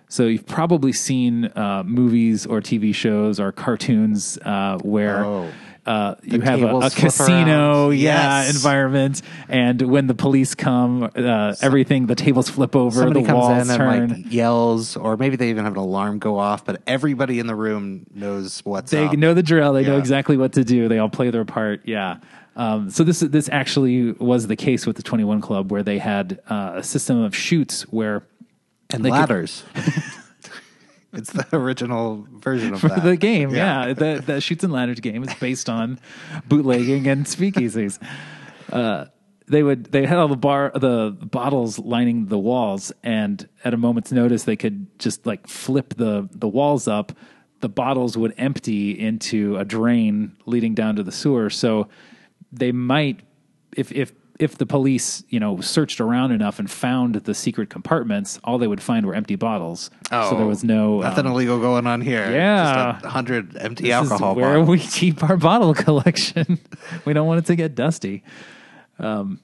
[0.08, 5.50] So you've probably seen uh, movies or TV shows or cartoons uh, where Oh.
[5.86, 7.98] Uh, you have a, a casino, around.
[8.00, 8.56] yeah, Yes.
[8.56, 13.38] environment, and when the police come, uh, everything the tables flip over, Somebody the comes
[13.38, 14.04] walls in turn.
[14.04, 17.48] and like yells, or maybe they even have an alarm go off, but everybody in
[17.48, 19.14] the room knows what's they up.
[19.18, 19.74] know the drill.
[19.74, 20.88] They know exactly what to do.
[20.88, 21.82] They all play their part.
[21.84, 22.18] Yeah.
[22.56, 25.98] Um, so this this actually was the case with the Twenty One Club, where they
[25.98, 28.24] had uh, a system of chutes where
[28.92, 29.64] and they could- ladders.
[31.14, 33.04] it's the original version of for that.
[33.04, 33.52] the game.
[33.52, 36.00] Yeah, the the chutes and ladders game is based on
[36.48, 38.00] bootlegging and speakeasies.
[38.72, 39.06] Uh,
[39.48, 43.78] they would they had all the bar the bottles lining the walls, and at a
[43.78, 47.12] moment's notice, they could just like flip the the walls up.
[47.60, 51.50] The bottles would empty into a drain leading down to the sewer.
[51.50, 51.88] So
[52.52, 53.22] they might,
[53.78, 58.40] if if if the police you know searched around enough and found the secret compartments,
[58.44, 59.90] all they would find were empty bottles.
[60.12, 62.32] Oh, so there was no nothing um, illegal going on here.
[62.32, 62.94] Yeah.
[62.94, 64.70] just a hundred empty this is alcohol where bottles.
[64.70, 66.60] we keep our bottle collection.
[67.06, 68.24] we don't want it to get dusty.
[69.00, 69.40] Um,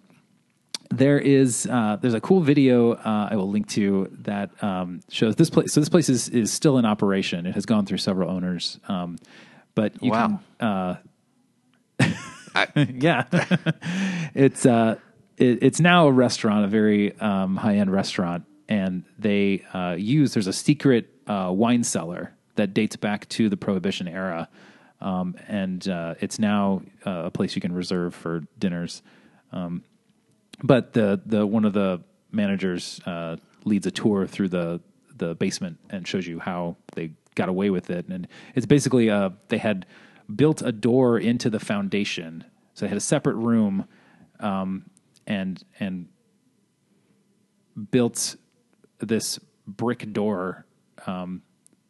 [0.91, 5.36] there is uh, there's a cool video uh, I will link to that um, shows
[5.36, 5.71] this place.
[5.71, 7.45] So this place is is still in operation.
[7.45, 9.17] It has gone through several owners, um,
[9.75, 10.39] but you Wow.
[10.60, 10.67] can.
[10.67, 10.95] Uh,
[12.75, 13.25] yeah,
[14.33, 14.95] it's uh,
[15.38, 20.33] it, it's now a restaurant, a very um, high end restaurant, and they uh, use
[20.33, 24.49] there's a secret uh, wine cellar that dates back to the Prohibition era,
[25.01, 29.01] um, and uh, it's now uh, a place you can reserve for dinners.
[29.51, 29.83] Um,
[30.62, 34.81] but the the one of the managers uh, leads a tour through the
[35.15, 39.29] the basement and shows you how they got away with it, and it's basically uh,
[39.47, 39.85] they had
[40.35, 43.85] built a door into the foundation, so they had a separate room,
[44.39, 44.89] um,
[45.27, 46.07] and and
[47.91, 48.35] built
[48.99, 50.65] this brick door.
[51.07, 51.41] Um,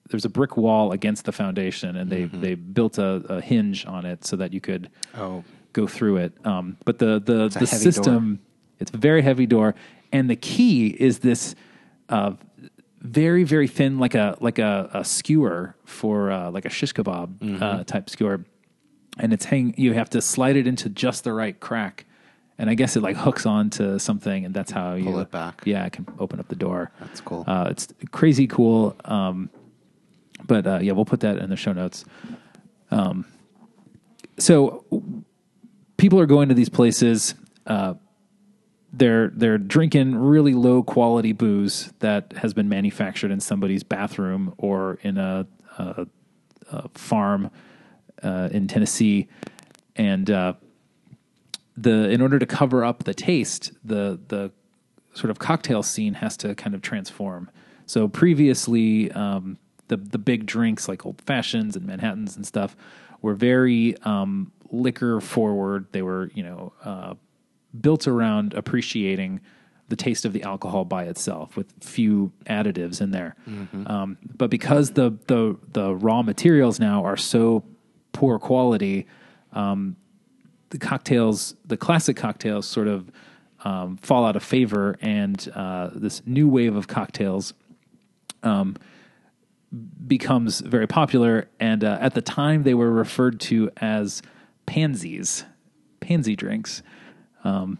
[0.10, 4.06] there's a brick wall against the foundation, and they they built a, a hinge on
[4.06, 5.44] it so that you could Oh.
[5.74, 6.34] go through it.
[6.46, 8.40] Um, but the the the system
[8.80, 9.76] it's a very heavy door,
[10.12, 11.54] and the key is this
[12.08, 12.32] uh,
[13.02, 17.38] very very thin, like a like a, a skewer for uh, like a shish kebab
[17.40, 17.64] Mm-hmm.
[17.64, 18.44] uh, type skewer,
[19.18, 19.74] and it's hang.
[19.78, 22.06] You have to slide it into just the right crack.
[22.58, 25.62] And I guess it like hooks onto something, and that's how you Pull it back.
[25.64, 26.92] Yeah, I can open up the door.
[27.00, 27.46] That's cool.
[27.48, 28.98] Uh, it's crazy cool.
[29.06, 29.50] Um,
[30.46, 32.04] but uh, yeah, we'll put that in the show notes.
[32.92, 33.26] Um,
[34.38, 34.84] so
[35.96, 37.34] people are going to these places.
[37.66, 37.94] Uh,
[38.92, 45.00] they're they're drinking really low quality booze that has been manufactured in somebody's bathroom or
[45.04, 45.46] in a,
[45.78, 46.08] a,
[46.72, 47.52] a farm
[48.24, 49.28] uh, in Tennessee,
[49.96, 50.54] and uh,
[51.78, 54.52] the in order to cover up the taste, the the
[55.14, 57.50] sort of cocktail scene has to kind of transform.
[57.86, 62.76] So previously, um, the the big drinks like old fashions and Manhattans and stuff
[63.22, 65.86] were very um, liquor forward.
[65.92, 67.14] They were you know uh,
[67.80, 69.42] built around appreciating
[69.90, 73.36] the taste of the alcohol by itself with few additives in there.
[73.88, 77.64] Um, but because the the the raw materials now are so
[78.12, 79.08] poor quality,
[79.52, 83.12] the cocktails, the classic cocktails, sort of
[83.64, 87.54] um, fall out of favor, and uh, this new wave of cocktails
[88.44, 88.76] um,
[90.08, 91.50] becomes very popular.
[91.60, 94.22] And uh, at the time, they were referred to as
[94.66, 95.46] pansies,
[96.00, 96.84] pansy drinks.
[97.44, 97.78] Um,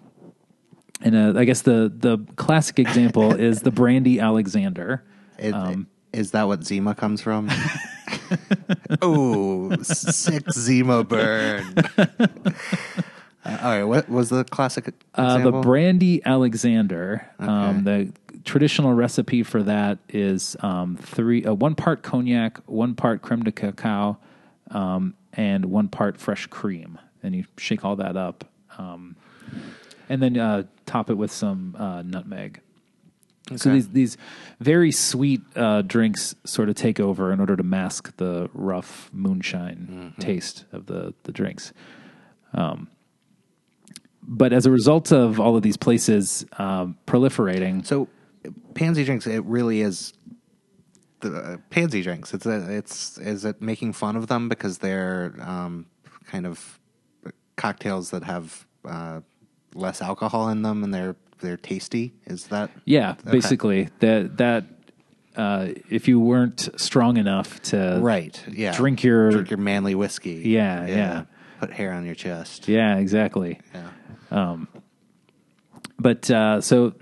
[1.02, 5.04] and uh, I guess the the classic example is the brandy Alexander.
[5.38, 7.50] It- Um, is that what Zima comes from?
[9.02, 11.76] oh, sick Zima burn.
[13.46, 17.26] Uh, all right, what was the classic Uh, the brandy Alexander.
[17.40, 18.12] Um, the
[18.44, 23.52] traditional recipe for that is um, three, uh, one part cognac, one part creme de
[23.54, 24.18] cacao,
[24.72, 27.00] um, and one part fresh cream.
[27.24, 28.44] And you shake all that up,
[28.78, 29.16] um,
[30.10, 32.60] and then uh, top it with some uh, nutmeg.
[33.56, 34.18] So these these
[34.60, 39.88] very sweet uh, drinks sort of take over in order to mask the rough moonshine
[39.90, 40.22] Mm-hmm.
[40.22, 41.74] taste of the the drinks.
[42.54, 42.90] Um,
[44.22, 48.08] but as a result of all of these places um, proliferating, So,
[48.76, 49.26] pansy drinks.
[49.26, 50.14] It really is
[51.22, 52.34] the uh, pansy drinks.
[52.34, 55.88] It's a, it's is it making fun of them because they're um,
[56.28, 56.80] kind of
[57.56, 59.22] cocktails that have uh,
[59.74, 62.14] less alcohol in them and they're they're tasty.
[62.26, 63.32] Is that yeah, Okay.
[63.32, 64.66] basically that that
[65.36, 68.42] uh, if you weren't strong enough to right?
[68.52, 70.42] Yeah, drink your drink your manly whiskey.
[70.46, 71.24] Yeah, yeah.
[71.60, 72.68] Put hair on your chest.
[72.68, 73.60] yeah exactly.
[73.74, 73.90] Yeah.
[74.32, 74.68] Um,
[76.00, 76.94] but uh, so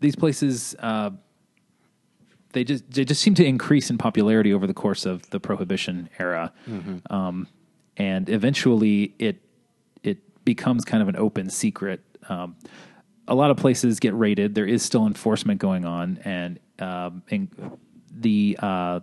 [0.00, 1.10] these places uh,
[2.52, 6.08] they just they just seem to increase in popularity over the course of the prohibition
[6.18, 6.52] era
[7.10, 7.46] um,
[7.96, 9.40] and eventually it
[10.44, 12.00] becomes kind of an open secret.
[12.28, 12.56] Um,
[13.28, 14.54] a lot of places get raided.
[14.54, 17.78] There is still enforcement going on, and, um, and
[18.12, 19.00] the uh,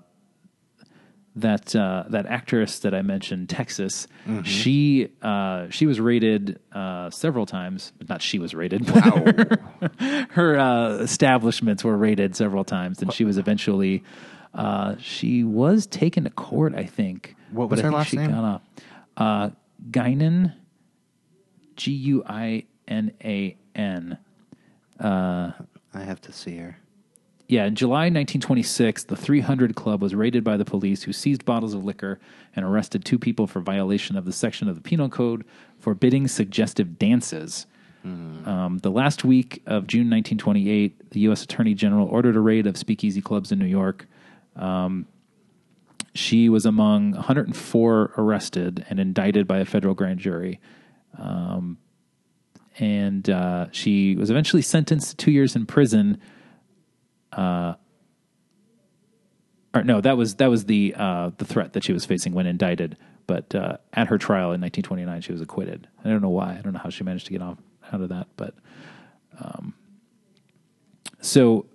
[1.38, 4.08] that uh, that actress that I mentioned, Texas,
[4.44, 7.94] she uh, she was raided uh, several times.
[8.10, 8.90] Not she was raided.
[8.90, 9.26] Wow.
[10.32, 14.04] her uh, establishments were raided several times, and she was eventually
[14.54, 16.74] uh, she was taken to court.
[16.76, 17.36] I think.
[17.52, 18.32] What was her last she name?
[18.32, 18.62] Got off.
[19.16, 19.50] Uh,
[19.92, 20.54] Guinan,
[21.78, 24.18] G U I N A N.
[25.94, 26.78] I have to see her.
[27.48, 31.74] Yeah, in July 1926, the 300 Club was raided by the police, who seized bottles
[31.74, 32.20] of liquor
[32.54, 35.46] and arrested two people for violation of the section of the Penal Code
[35.80, 37.66] forbidding suggestive dances.
[38.48, 41.44] Um, the last week of June 1928, the U.S.
[41.44, 44.08] Attorney General ordered a raid of speakeasy clubs in New York.
[44.56, 45.08] Um,
[46.14, 50.60] she was among 104 arrested and indicted by a federal grand jury.
[51.18, 51.78] Um,
[52.80, 56.20] and uh, she was eventually sentenced to two years in prison
[57.32, 57.76] Uh,
[59.74, 62.48] or no, that was that was the uh, the threat that she was facing when
[62.48, 62.98] indicted.
[63.28, 65.88] But uh, at her trial in 1929, she was acquitted.
[66.04, 66.58] I don't know why.
[66.58, 67.58] I don't know how she managed to get off
[67.92, 68.28] out of that.
[68.38, 68.56] But
[69.40, 69.74] um,
[71.22, 71.68] so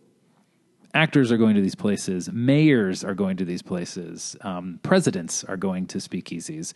[0.95, 5.59] actors are going to these places, mayors are going to these places, um, presidents are
[5.59, 6.75] going to speakeasies.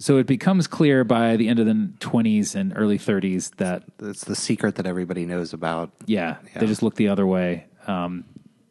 [0.00, 4.24] So it becomes clear by the end of the 20s and early 30s that It's
[4.24, 5.90] the secret that everybody knows about.
[6.06, 6.60] yeah, Yeah.
[6.60, 7.66] they just look the other way.
[7.86, 8.24] Um,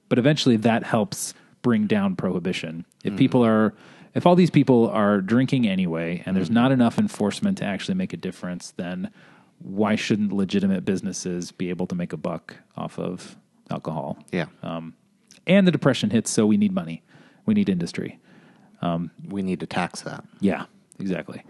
[0.09, 2.83] but eventually, that helps bring down prohibition.
[3.03, 3.17] If mm-hmm.
[3.17, 3.75] people are,
[4.15, 6.55] if all these people are drinking anyway, and there's mm-hmm.
[6.55, 9.11] not enough enforcement to actually make a difference, then
[9.59, 13.37] why shouldn't legitimate businesses be able to make a buck off of
[13.69, 14.17] alcohol?
[14.31, 14.45] Yeah.
[14.63, 14.95] Um,
[15.45, 17.03] and the depression hits, so we need money,
[17.45, 18.17] we need industry.
[18.81, 20.23] Um, we need to tax that.
[20.39, 20.65] Yeah,
[20.99, 21.43] exactly.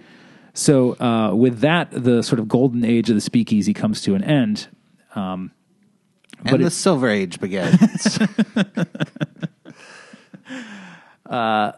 [0.53, 4.23] So uh, with that, the sort of golden age of the speakeasy comes to an
[4.23, 4.67] end.
[5.15, 5.51] And
[6.51, 8.19] But the it- Silver Age begins.
[11.29, 11.75] it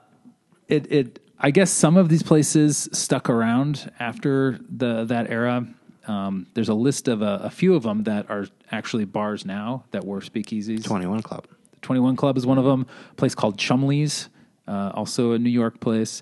[0.91, 5.65] it I guess some of these places stuck around after the that era.
[6.07, 9.85] Um, there's a list of a, a few of them that are actually bars now
[9.91, 10.83] that were speakeasies.
[10.83, 11.45] 21 Club.
[11.81, 12.85] 21 Club is one of them.
[13.11, 14.29] A place called Chumley's,
[14.67, 16.21] uh, also a New York place.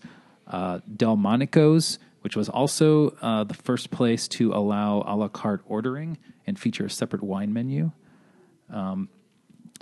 [0.50, 6.18] Uh, Delmonico's, which was also uh, the first place to allow a la carte ordering
[6.48, 7.92] and feature a separate wine menu.
[8.72, 9.10] Um,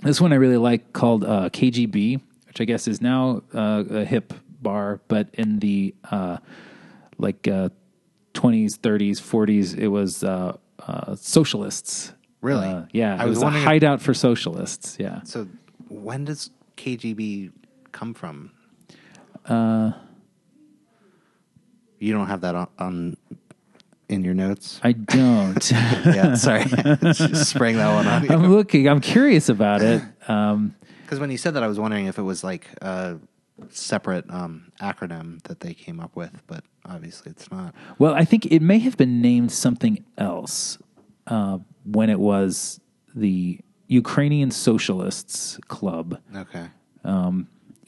[0.02, 4.04] this one I really like called uh, KGB, which I guess is now uh, a
[4.04, 6.36] hip bar, but in the uh,
[7.18, 7.70] like uh,
[8.34, 12.12] 20s, 30s, 40s, it was uh, uh, socialists.
[12.40, 12.68] Really?
[12.68, 14.96] Uh, yeah, I it was was a wondering if- hideout for socialists.
[15.00, 15.22] Yeah.
[15.24, 15.48] So
[15.88, 17.50] when does KGB
[17.90, 18.52] come from?
[19.46, 19.92] Uh,
[21.98, 23.16] you don't have that on, on
[24.08, 24.80] in your notes.
[24.82, 25.70] I don't.
[25.70, 26.64] yeah, sorry,
[27.02, 28.88] just sprang that one on I'm looking.
[28.88, 30.02] I'm curious about it.
[30.28, 33.18] Um, Because when you said that, I was wondering if it was like a
[33.70, 37.74] separate um, acronym that they came up with, but obviously it's not.
[37.98, 40.78] well, I think it may have been named something else
[41.26, 42.80] uh, when it was
[43.14, 46.18] the Ukrainian Socialists Club.
[46.34, 46.68] Okay.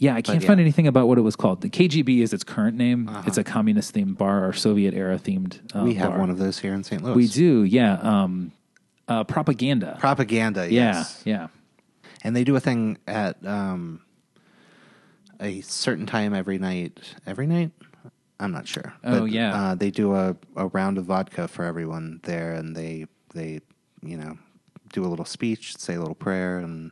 [0.01, 0.47] Yeah, I can't yeah.
[0.47, 1.61] find anything about what it was called.
[1.61, 3.07] The KGB is its current name.
[3.07, 3.23] Uh-huh.
[3.27, 5.61] It's a communist themed bar or Soviet era themed.
[5.77, 6.19] Uh, we have bar.
[6.19, 7.05] one of those here in St.
[7.05, 7.15] Louis.
[7.15, 7.65] We do.
[7.65, 8.01] Yeah.
[8.01, 8.53] Um,
[9.09, 9.99] uh, propaganda.
[10.01, 10.95] Propaganda, yeah.
[10.95, 11.23] yes.
[11.27, 11.49] Yeah.
[12.25, 14.01] And they do a thing at um,
[15.39, 16.99] a certain time every night.
[17.27, 17.73] Every night?
[18.39, 18.95] I'm not sure.
[19.05, 19.55] Oh, yeah.
[19.55, 23.61] Uh, they do a, a round of vodka for everyone there, and they they
[24.03, 24.39] you know
[24.95, 26.91] do a little speech, say a little prayer, and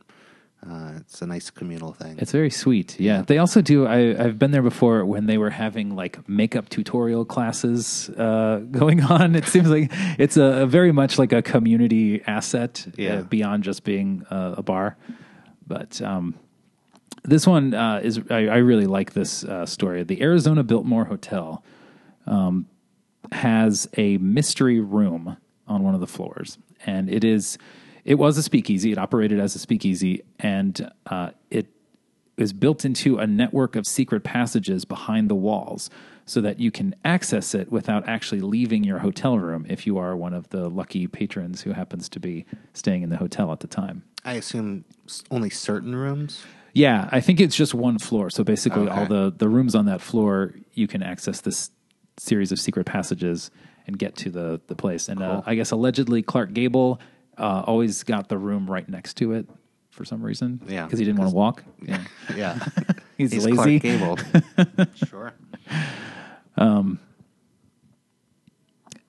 [0.67, 2.17] uh, it's a nice communal thing.
[2.19, 2.99] It's very sweet.
[2.99, 3.21] Yeah.
[3.21, 3.85] They also do.
[3.87, 9.01] I, I've been there before when they were having like makeup tutorial classes uh, going
[9.03, 9.35] on.
[9.35, 13.19] It seems like it's a, a very much like a community asset Yeah.
[13.19, 14.97] uh, beyond just being uh, a bar.
[15.65, 16.35] But um,
[17.23, 20.03] this one uh, is, I, I really like this uh, story.
[20.03, 21.63] The Arizona Biltmore Hotel
[22.27, 22.65] um,
[23.31, 27.57] has a mystery room on one of the floors, and it is
[28.05, 28.91] it was a speakeasy.
[28.91, 31.67] It operated as a speakeasy, and uh, it
[32.37, 35.89] is built into a network of secret passages behind the walls,
[36.25, 40.15] so that you can access it without actually leaving your hotel room if you are
[40.15, 43.67] one of the lucky patrons who happens to be staying in the hotel at the
[43.67, 44.03] time.
[44.23, 44.85] I assume
[45.31, 46.43] only certain rooms.
[46.73, 48.29] Yeah, I think it's just one floor.
[48.29, 48.91] So basically, Okay.
[48.91, 51.71] all the the rooms on that floor, you can access this
[52.17, 53.49] series of secret passages
[53.87, 55.09] and get to the the place.
[55.09, 56.99] And uh, I guess allegedly, Clark Gable
[57.39, 59.47] uh, always got the room right next to it
[59.89, 60.61] for some reason.
[60.67, 61.63] Yeah, because he didn't want to walk.
[61.81, 62.03] Yeah.
[62.35, 62.59] Yeah,
[63.17, 63.79] He's Clark lazy.
[63.79, 64.17] Gable.
[64.95, 65.33] sure.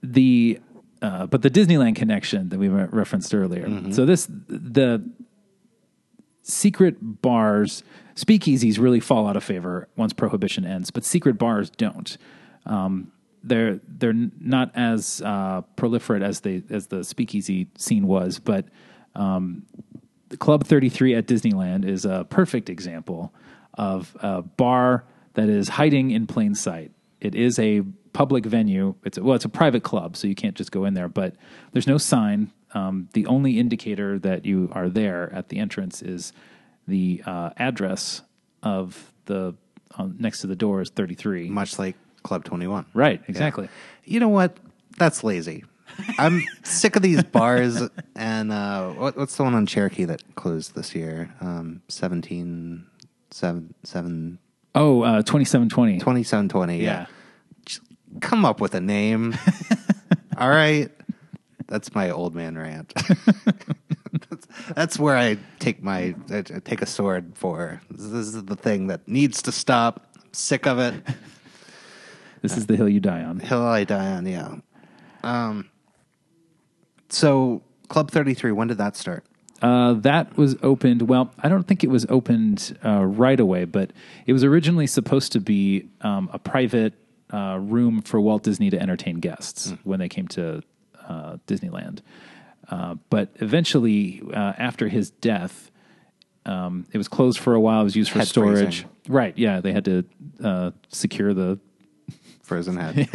[0.03, 0.61] the
[1.03, 3.93] uh, but the Disneyland connection that we re- referenced earlier.
[3.93, 5.03] So this the
[6.43, 7.83] secret bars,
[8.15, 12.17] speakeasies really fall out of favor once prohibition ends, but secret bars don't.
[12.67, 13.13] Um,
[13.43, 18.67] they're they're not as uh, proliferate as they as the speakeasy scene was, but
[19.15, 19.65] um,
[20.39, 23.35] Club 33 at Disneyland is a perfect example
[23.75, 26.93] of a bar that is hiding in plain sight.
[27.21, 27.83] It is a
[28.13, 28.95] public venue.
[29.05, 31.09] It's a, well, it's a private club, so you can't just go in there.
[31.09, 31.35] But
[31.73, 32.53] there's no sign.
[32.73, 36.33] Um, the only indicator that you are there at the entrance is
[36.87, 38.23] the uh, address
[38.63, 39.55] of the
[39.99, 41.49] uh, next to the door is 33.
[41.51, 42.87] Much like Club 21.
[42.95, 43.69] Right, exactly.
[44.05, 44.57] You know what?
[44.99, 45.65] That's lazy.
[46.19, 47.81] I'm sick of these bars.
[48.17, 51.35] And uh, what, what's the one on Cherokee that closed this year?
[51.41, 52.85] Um, 17,
[53.31, 54.39] 7, 7,
[54.75, 55.95] Oh, uh, 2720.
[56.01, 56.77] 2720.
[56.77, 56.83] Yeah.
[56.83, 57.07] Yeah.
[57.65, 57.81] Just
[58.21, 59.35] come up with a name.
[60.37, 60.91] All right.
[61.67, 62.93] That's my old man rant.
[64.29, 67.81] that's, that's where I take my I take a sword for.
[67.91, 68.03] This
[68.35, 70.09] is the thing that needs to stop.
[70.17, 70.95] I'm sick of it.
[72.43, 73.39] This is the hill you die on.
[73.41, 74.57] Hill I die on, yeah.
[75.23, 75.71] Um,
[77.09, 79.25] so Club 33, when did that start?
[79.63, 81.03] Uh, that was opened.
[81.03, 83.93] Well, I don't think it was opened uh, right away, but
[84.27, 86.95] it was originally supposed to be um, a private
[87.33, 90.63] uh, room for Walt Disney to entertain guests when they came to
[91.07, 92.01] uh, Disneyland.
[92.71, 95.71] Uh, but eventually, uh, after his death,
[96.47, 97.83] um, it was closed for a while.
[97.83, 98.83] It was used for Head storage.
[98.83, 98.91] freezing.
[99.09, 99.37] Right?
[99.37, 100.05] Yeah, they had to
[100.43, 101.59] uh, secure the
[102.51, 103.09] Frozen Head.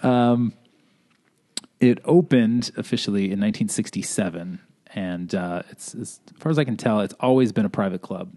[1.78, 4.58] it opened officially in 1967,
[4.94, 8.32] and uh, it's as far as I can tell, it's always been a private club.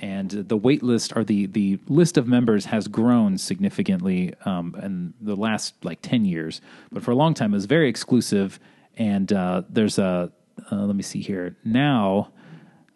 [0.00, 5.12] And the wait list or the the list of members has grown significantly um, in
[5.20, 8.58] the last like ten years, but for a long time it was very exclusive.
[8.96, 10.32] And uh, there's a
[10.72, 12.32] uh, let me see here now.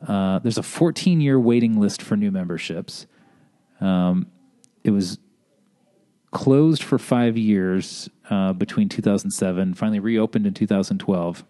[0.09, 3.07] Uh, there's a 14 year waiting list for new memberships.
[3.83, 4.29] Um,
[4.85, 5.19] it was
[6.31, 11.45] closed for five years uh, between 2007, finally reopened in 2012.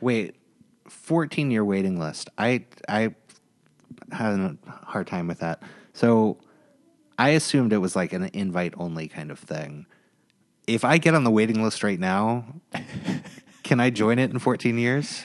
[0.00, 0.36] Wait,
[0.88, 2.28] 14 year waiting list.
[2.36, 3.14] I I
[4.12, 5.62] had a hard time with that.
[5.92, 6.38] So
[7.18, 9.86] I assumed it was like an invite only kind of thing.
[10.66, 12.44] If I get on the waiting list right now,
[13.62, 15.24] can I join it in 14 years?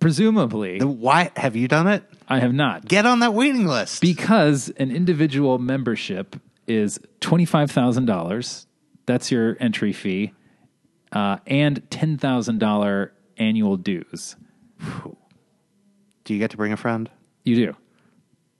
[0.00, 2.02] Presumably, Then Why have you done it?
[2.28, 2.86] I have not.
[2.86, 4.00] Get on that waiting list.
[4.00, 6.36] because an individual membership
[6.66, 8.66] is $25,000.
[9.06, 10.32] That's your entry fee,
[11.12, 14.36] uh, and $10,000 annual dues.
[16.24, 17.10] Do you get to bring a friend?
[17.44, 17.76] You do.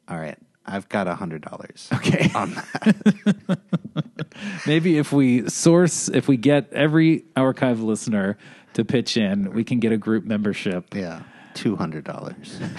[0.09, 0.39] All right.
[0.67, 1.89] I've got a hundred dollars.
[1.93, 2.31] Okay.
[2.35, 3.59] On that.
[4.67, 8.37] Maybe if we source, if we get every Hourchive listener
[8.75, 10.95] to pitch in, we can get a group membership.
[10.95, 11.23] Yeah.
[11.55, 12.59] Two hundred dollars.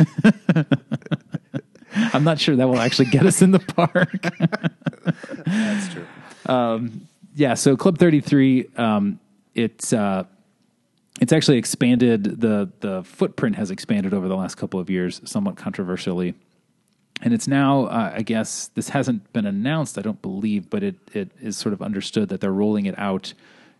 [2.13, 4.27] I'm not sure that will actually get us in the park.
[5.45, 6.05] That's true.
[7.35, 9.19] yeah, so Club 33, um,
[9.55, 10.23] it's uh,
[11.19, 12.23] it's actually expanded.
[12.41, 16.33] the The footprint has expanded over the last couple of years, somewhat controversially,
[17.21, 17.85] and it's now.
[17.85, 19.97] Uh, I guess this hasn't been announced.
[19.97, 23.33] I don't believe, but it it is sort of understood that they're rolling it out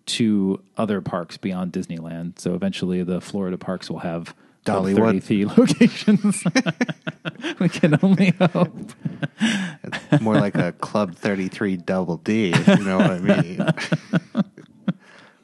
[0.05, 2.39] to other parks beyond Disneyland.
[2.39, 4.35] So eventually, the Florida parks will have.
[4.63, 5.23] Dollywood.
[5.23, 6.43] 33 locations.
[7.59, 8.93] we can only hope.
[10.21, 13.65] More like a Club 33 double D, if you know what I mean.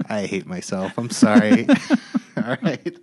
[0.08, 1.00] I hate myself.
[1.00, 1.68] I'm sorry.
[2.38, 2.96] All right.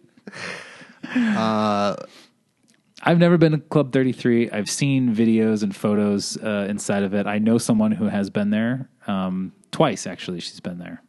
[3.06, 4.50] I've never been to Club 33.
[4.50, 7.26] I've seen videos and photos uh, inside of it.
[7.26, 10.40] I know someone who has been there um, twice, actually.
[10.40, 11.02] She's been there.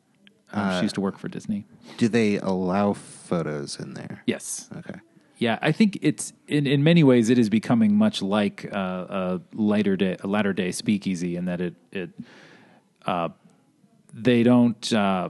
[0.56, 1.66] Um, she used to work for Disney.
[1.97, 4.24] Do they allow photos in there?
[4.26, 4.70] Yes.
[4.78, 4.99] Okay.
[5.38, 9.41] Yeah, I think it's in, in many ways it is becoming much like uh, a
[9.53, 12.10] later day a latter day speakeasy in that it it
[13.06, 13.30] uh,
[14.14, 15.30] they don't uh,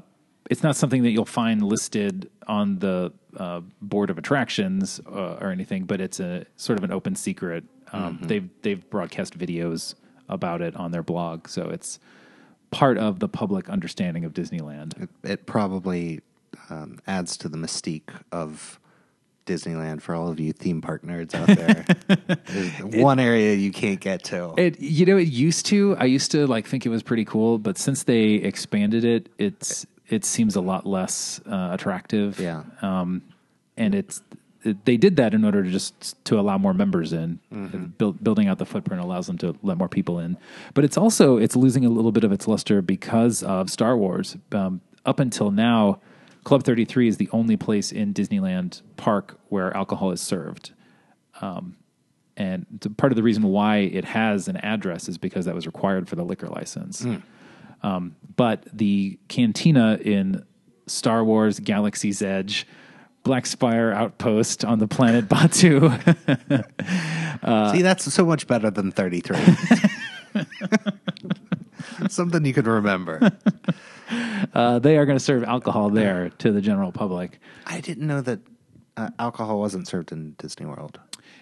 [0.50, 5.50] it's not something that you'll find listed on the uh, board of attractions uh, or
[5.50, 7.64] anything, but it's a sort of an open secret.
[7.92, 9.96] Um, They've they've broadcast videos
[10.30, 12.00] about it on their blog, so it's
[12.72, 15.02] part of the public understanding of Disneyland.
[15.04, 16.22] It, it probably
[16.70, 18.80] um, adds to the mystique of
[19.46, 21.86] Disneyland for all of you theme park nerds out there.
[22.48, 24.54] There's one area you can't get to.
[24.58, 27.58] It you know it used to I used to like think it was pretty cool,
[27.60, 32.40] but since they expanded it, it's it seems a lot less uh, attractive.
[32.40, 32.64] Yeah.
[32.82, 33.22] Um,
[33.78, 34.40] and it's it-
[34.86, 37.40] they did that in order to just to allow more members in.
[37.98, 40.38] Build, building out the footprint allows them to let more people in.
[40.74, 44.38] But it's also it's losing a little bit of its luster because of Star Wars.
[44.52, 46.00] Um, up until now,
[46.44, 50.72] Club Thirty Three is the only place in Disneyland Park where alcohol is served.
[51.42, 51.78] Um,
[52.38, 52.66] and
[52.98, 56.16] part of the reason why it has an address is because that was required for
[56.16, 57.06] the liquor license.
[57.84, 60.44] Um, but the cantina in
[60.88, 62.68] Star Wars Galaxy's Edge,
[63.26, 65.92] Black Spire Outpost on the planet Batuu,
[67.74, 69.38] See, that's so much better than 33.
[72.10, 73.32] Something you could remember.
[74.54, 77.40] uh, they are going to serve alcohol there to the general public.
[77.66, 78.40] I didn't know that
[78.96, 81.00] uh, alcohol wasn't served in Disney World.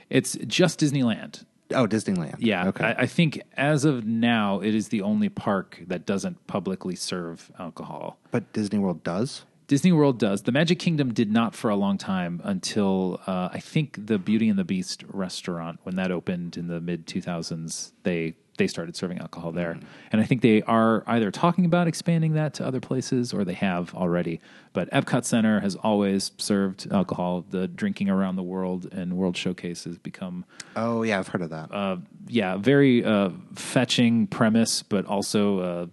[0.10, 1.44] It's just Disneyland.
[1.72, 2.36] Oh, Disneyland.
[2.40, 2.68] Yeah.
[2.68, 2.86] Okay.
[2.86, 7.52] I, I think as of now, it is the only park that doesn't publicly serve
[7.60, 8.18] alcohol.
[8.32, 9.44] but Disney World does?
[9.68, 10.44] Disney World does.
[10.44, 14.50] The Magic Kingdom did not for a long time until uh, I think the Beauty
[14.50, 19.18] and the Beast restaurant, when that opened in the mid 2000s, they they started serving
[19.18, 19.80] alcohol there.
[20.12, 23.56] And I think they are either talking about expanding that to other places or they
[23.56, 24.40] have already.
[24.74, 27.46] But Epcot Center has always served alcohol.
[27.50, 30.46] The drinking around the world and World Showcase has become
[30.76, 31.74] Oh, yeah, I've heard of that.
[31.74, 31.98] uh,
[32.28, 35.86] yeah, very uh, fetching premise, but also uh,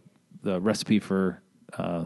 [0.43, 1.41] the recipe for
[1.79, 2.05] uh,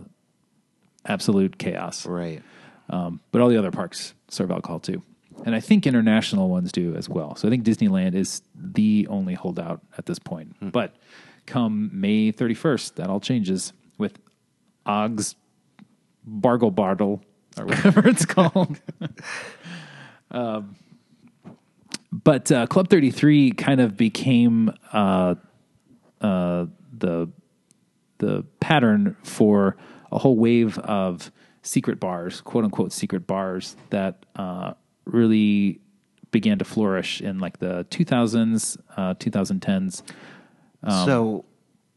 [1.06, 2.06] absolute chaos.
[2.06, 2.42] right.
[2.90, 5.02] Um, but all the other parks serve alcohol too.
[5.44, 7.34] And I think international ones do as well.
[7.34, 10.56] So I think Disneyland is the only holdout at this point.
[10.60, 10.94] But
[11.46, 14.18] come May 31st, that all changes with
[14.86, 15.34] Oga's
[16.24, 17.22] Bargle Bartle
[17.58, 18.80] or whatever it's called.
[20.30, 20.76] um,
[22.12, 25.34] but uh, Club 33 kind of became uh,
[26.20, 27.28] uh, the
[28.18, 29.76] the pattern for
[30.14, 31.30] a whole wave of
[31.62, 34.72] secret bars, quote unquote secret bars that uh,
[35.04, 35.80] really
[36.30, 40.02] began to flourish in like the 2000s, uh, 2010s.
[40.82, 41.44] Um, so,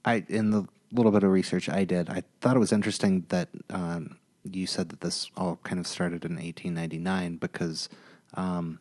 [0.03, 3.49] I in the little bit of research I did, I thought it was interesting that
[3.70, 7.89] um, you said that this all kind of started in 1899 because
[8.36, 8.80] um,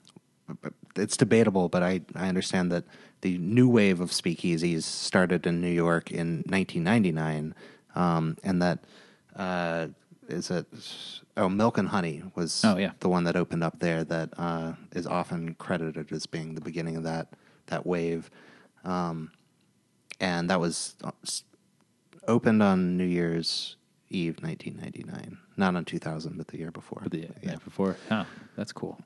[0.94, 2.84] it's debatable, but I, I understand that
[3.22, 7.54] the new wave of speakeasies started in New York in 1999,
[7.94, 8.84] um, and that
[9.36, 9.88] uh,
[10.28, 10.66] is it.
[11.36, 12.92] Oh, Milk and Honey was Oh, yeah.
[13.00, 14.02] the one that opened up there.
[14.04, 17.28] That uh, is often credited as being the beginning of that
[17.66, 18.30] that wave,
[18.84, 19.30] um,
[20.20, 21.10] and that was uh,
[22.26, 23.76] opened on New Year's
[24.08, 25.38] Eve, 1999.
[25.56, 27.02] Not on 2000, but the year before.
[27.10, 27.96] the night before.
[28.08, 28.24] Huh,
[28.56, 28.98] that's cool.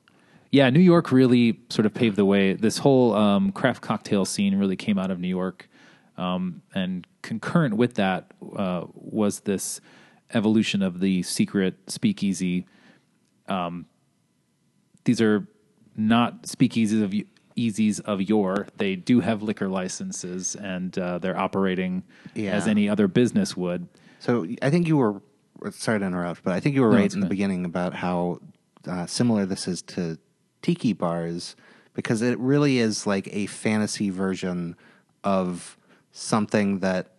[0.52, 2.54] Yeah, New York really sort of paved the way.
[2.54, 5.68] This whole um, craft cocktail scene really came out of New York,
[6.16, 9.80] um, and concurrent with that uh, was this
[10.34, 12.66] evolution of the secret speakeasy.
[13.48, 13.86] Um,
[15.04, 15.46] these are
[15.96, 17.12] not speakeasies of
[17.56, 18.66] easies of yore.
[18.76, 22.04] They do have liquor licenses, and uh, they're operating
[22.34, 22.52] Yeah.
[22.52, 23.88] as any other business would.
[24.18, 25.20] So I think you were
[25.72, 27.30] sorry to interrupt, but I think you were No, right in the good.
[27.30, 28.40] beginning about how
[28.86, 30.18] uh, similar this is to
[30.62, 31.56] tiki bars
[31.94, 34.76] because it really is like a fantasy version
[35.24, 35.76] of
[36.12, 37.14] something that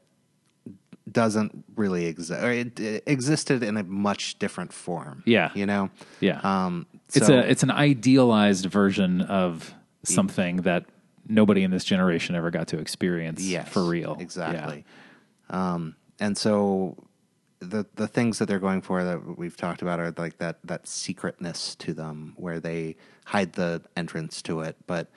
[1.12, 5.24] doesn't really exist or it, it existed in a much different form.
[5.26, 5.52] Yeah.
[5.56, 5.90] you know.
[6.20, 6.40] Yeah.
[6.44, 9.74] Um, It's a it's an idealized version of
[10.04, 10.86] something that
[11.28, 14.18] nobody in this generation ever got to experience Yes, for real.
[14.20, 14.86] Exactly.
[15.50, 16.98] Um, and so
[17.60, 20.88] the the things that they're going for that we've talked about are like that that
[20.88, 22.96] secretness to them, where they
[23.26, 25.10] hide the entrance to it, but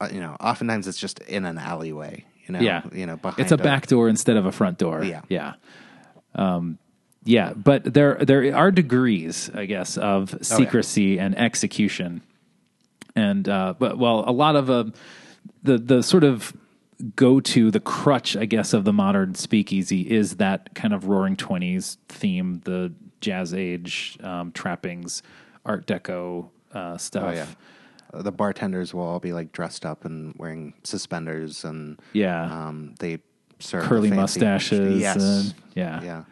[0.00, 2.24] uh, you know, oftentimes it's just in an alleyway.
[2.54, 2.82] You know, Yeah.
[2.92, 5.04] you know, behind It's a back door instead of a front door.
[5.04, 5.22] Yeah.
[5.28, 5.54] Yeah.
[6.34, 6.78] Um,
[7.24, 12.22] yeah, but there there are degrees, I guess, of secrecy and execution,
[13.14, 14.84] and uh, but well, a lot of uh,
[15.62, 16.54] the the sort of
[17.16, 21.36] go to the crutch, I guess, of the modern speakeasy is that kind of Roaring
[21.36, 25.22] Twenties theme, the Jazz Age um, trappings,
[25.66, 27.24] Art Deco uh, stuff.
[27.26, 27.46] Oh yeah.
[28.12, 32.42] The bartenders will all be like dressed up and wearing suspenders and Yeah.
[32.68, 33.18] um, they
[33.58, 36.24] serve Curly mustaches Yes, and- yeah.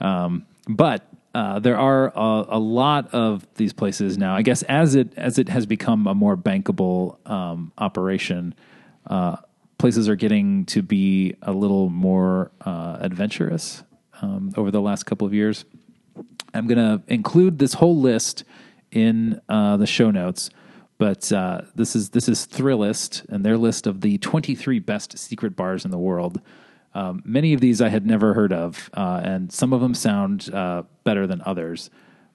[0.00, 0.38] yeah.
[0.68, 4.34] but uh, there are a, a lot of these places now.
[4.36, 8.54] I guess as it as it has become a more bankable um, operation,
[9.06, 9.36] uh,
[9.78, 13.82] places are getting to be a little more uh, adventurous
[14.20, 15.64] um, over the last couple of years.
[16.54, 18.44] I'm going to include this whole list
[18.90, 20.50] in uh, the show notes,
[21.02, 25.56] but uh, this is this is Thrillist and their list of the 23 best secret
[25.56, 26.40] bars in the world.
[26.94, 30.48] Um, many of these I had never heard of, uh, and some of them sound
[30.54, 31.90] uh, better than others.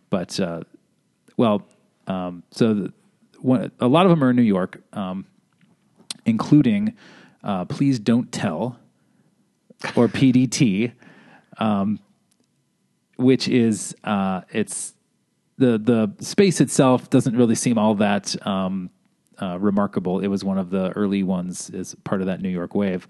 [0.09, 0.63] But uh,
[1.38, 1.65] well,
[2.07, 2.93] Um, so the,
[3.39, 5.26] one, a lot of them are in New York, um,
[6.26, 6.93] including
[7.45, 8.78] uh, Please Don't Tell
[9.95, 10.91] or PDT,
[11.57, 11.99] um,
[13.15, 14.93] which is uh, it's
[15.58, 18.89] the the space itself doesn't really seem all that um,
[19.41, 20.20] uh, remarkable.
[20.20, 23.08] It was one of the early ones as part of that New York wave,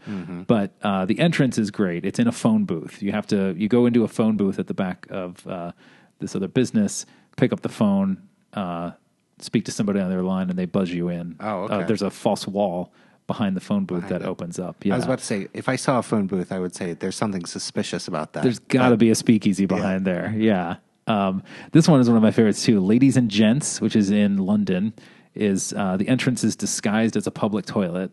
[0.48, 2.06] but uh, the entrance is great.
[2.06, 3.02] It's in a phone booth.
[3.02, 5.72] You have to you go into a phone booth at the back of uh,
[6.20, 8.22] this other business, pick up the phone,
[8.54, 8.91] uh,
[9.39, 11.36] speak to somebody on their line, and they buzz you in.
[11.39, 11.84] Oh, Uh, okay.
[11.88, 12.91] there's a false wall
[13.28, 14.26] behind the phone booth that it.
[14.28, 14.78] opens up.
[14.86, 16.93] Yeah, I was about to say, if I saw a phone booth, I would say
[16.93, 18.43] there's something suspicious about that.
[18.43, 20.34] There's got to be a speakeasy behind there.
[20.36, 20.78] Yeah.
[21.08, 22.80] Um, this one is one of my favorites too.
[22.80, 24.93] Ladies and Gents, which is in London,
[25.34, 28.12] is uh, the entrance is disguised as a public toilet.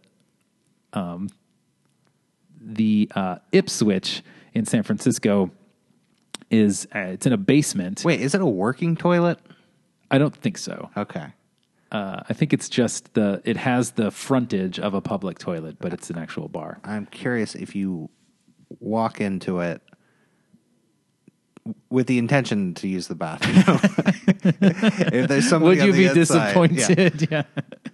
[0.93, 1.29] Um,
[2.61, 4.23] the uh, Ipswich
[4.55, 5.51] in San Francisco
[6.51, 8.03] is uh, it's in a basement.
[8.05, 9.39] Wait, is it a working toilet?
[10.11, 10.91] I don't think so.
[10.97, 11.27] Okay.
[11.91, 15.93] Uh, I think it's just the it has the frontage of a public toilet, but
[15.93, 16.81] it's an actual bar.
[16.85, 18.11] I'm curious if you
[18.81, 19.83] walk into it
[21.89, 23.79] with the intention to use the bathroom.
[25.13, 27.29] if there's somebody Would you be inside- disappointed?
[27.31, 27.43] Yeah.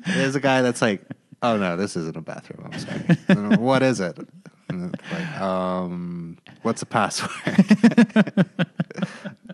[0.07, 1.03] There's a guy that's like,
[1.43, 3.57] "Oh no, this isn't a bathroom." I'm sorry.
[3.57, 4.19] What is it?
[4.73, 7.31] Like, um, what's the password?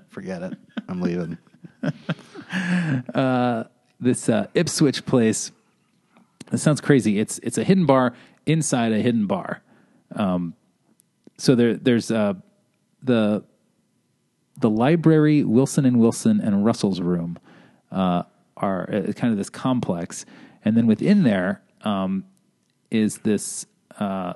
[0.09, 0.55] Forget it.
[0.89, 1.39] I'm leaving.
[4.01, 5.53] this uh, Ipswich place.
[6.53, 7.19] It sounds crazy.
[7.19, 8.14] It's it's a hidden bar
[8.47, 9.62] inside a hidden bar.
[10.14, 10.55] Um,
[11.39, 12.35] so there there's uh,
[13.03, 13.43] the
[14.59, 17.38] the library, Wilson and Wilson and Russell's room
[17.92, 18.22] uh,
[18.57, 20.24] are uh, kind of this complex,
[20.64, 22.24] and then within there um,
[22.90, 23.66] is this
[24.00, 24.34] uh,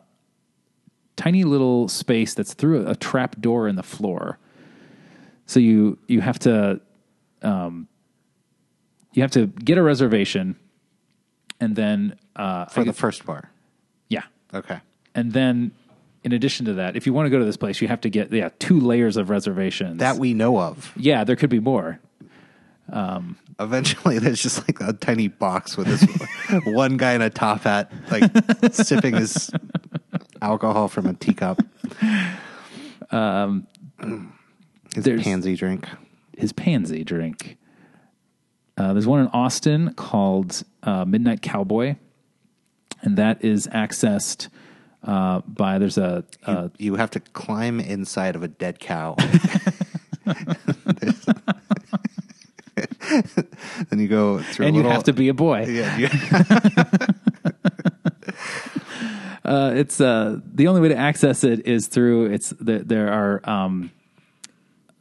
[1.17, 4.39] tiny little space that's through a, a trap door in the floor.
[5.47, 6.81] So you you have to
[7.43, 10.57] you have to get a reservation
[11.61, 13.51] and then uh For the first bar.
[14.09, 14.23] yeah
[14.55, 14.79] Okay.
[15.15, 15.73] and then
[16.25, 18.11] in addition to that if you want to go to this place you have to
[18.11, 20.93] get yeah two layers of reservations That we know of.
[20.97, 21.99] yeah there could be more
[23.61, 26.03] Eventually, there's just like a tiny box with this
[26.65, 28.25] one guy in a top hat, like
[28.73, 29.51] sipping his
[30.43, 31.61] alcohol from a teacup.
[33.13, 33.67] Um,
[34.95, 35.87] his pansy drink.
[36.37, 37.57] his pansy drink
[38.77, 41.97] uh, there's one in austin called uh, midnight cowboy
[43.03, 44.49] and that is accessed
[45.03, 49.17] uh, by there's a, a you have to climb inside of a dead cow.
[53.91, 54.67] then you go through.
[54.67, 56.09] and a you little, have to be a boy Yeah, you,
[59.43, 63.41] Uh, it's uh, the only way to access it is through it's there, there are
[63.51, 63.91] um,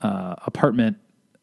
[0.02, 0.98] uh, apartment.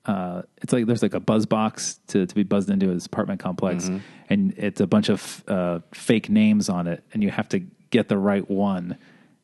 [0.07, 3.39] Uh, it's like there's like a buzz box to to be buzzed into this apartment
[3.39, 3.89] complex,
[4.29, 7.61] and it's a bunch of uh, fake names on it, and you have to
[7.91, 8.97] get the right one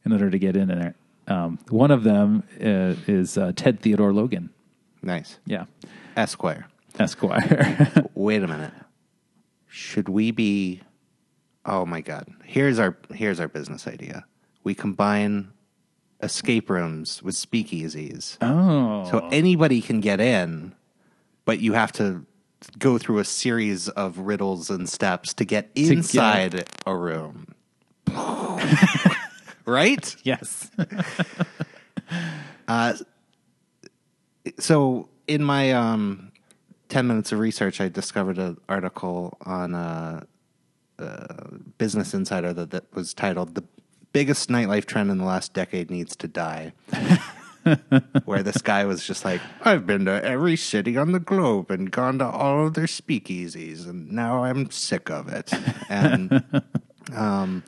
[0.04, 0.94] in order to get in there.
[1.28, 4.50] Um, one of them uh, is uh, Ted Theodore Logan.
[5.02, 5.38] nice.
[5.46, 5.66] Yeah,
[6.16, 6.66] Esquire.
[6.98, 7.88] Esquire.
[8.14, 8.72] Wait a minute.
[9.68, 10.80] Should we be?
[11.64, 12.26] Oh my god!
[12.44, 14.24] Here's our here's our business idea.
[14.64, 15.52] We combine
[16.22, 20.74] escape rooms with speakeasies, oh, so anybody can get in,
[21.44, 22.24] but you have to
[22.78, 27.51] go through a series of riddles and steps to get get- inside a room.
[29.64, 30.16] right?
[30.24, 30.70] yes.
[34.58, 36.32] so in my um,
[36.88, 40.22] 10 minutes of research i discovered an article on uh,
[40.98, 41.26] uh,
[41.78, 43.64] business insider that, that was titled the
[44.12, 46.72] biggest nightlife trend in the last decade needs to die
[48.24, 51.90] where this guy was just like i've been to every city on the globe and
[51.90, 55.50] gone to all of their speakeasies and now i'm sick of it
[55.88, 56.42] and
[57.14, 57.62] um,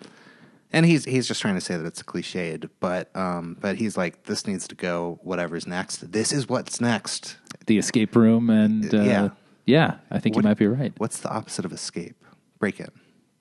[0.74, 4.24] and he's he's just trying to say that it's cliched, but um, but he's like,
[4.24, 5.18] this needs to go.
[5.22, 7.36] Whatever's next, this is what's next.
[7.66, 9.28] the escape room, and uh, Yeah.
[9.64, 10.92] yeah, I think What- you might be right.
[10.98, 12.16] What's the opposite of escape?
[12.58, 12.88] Break in.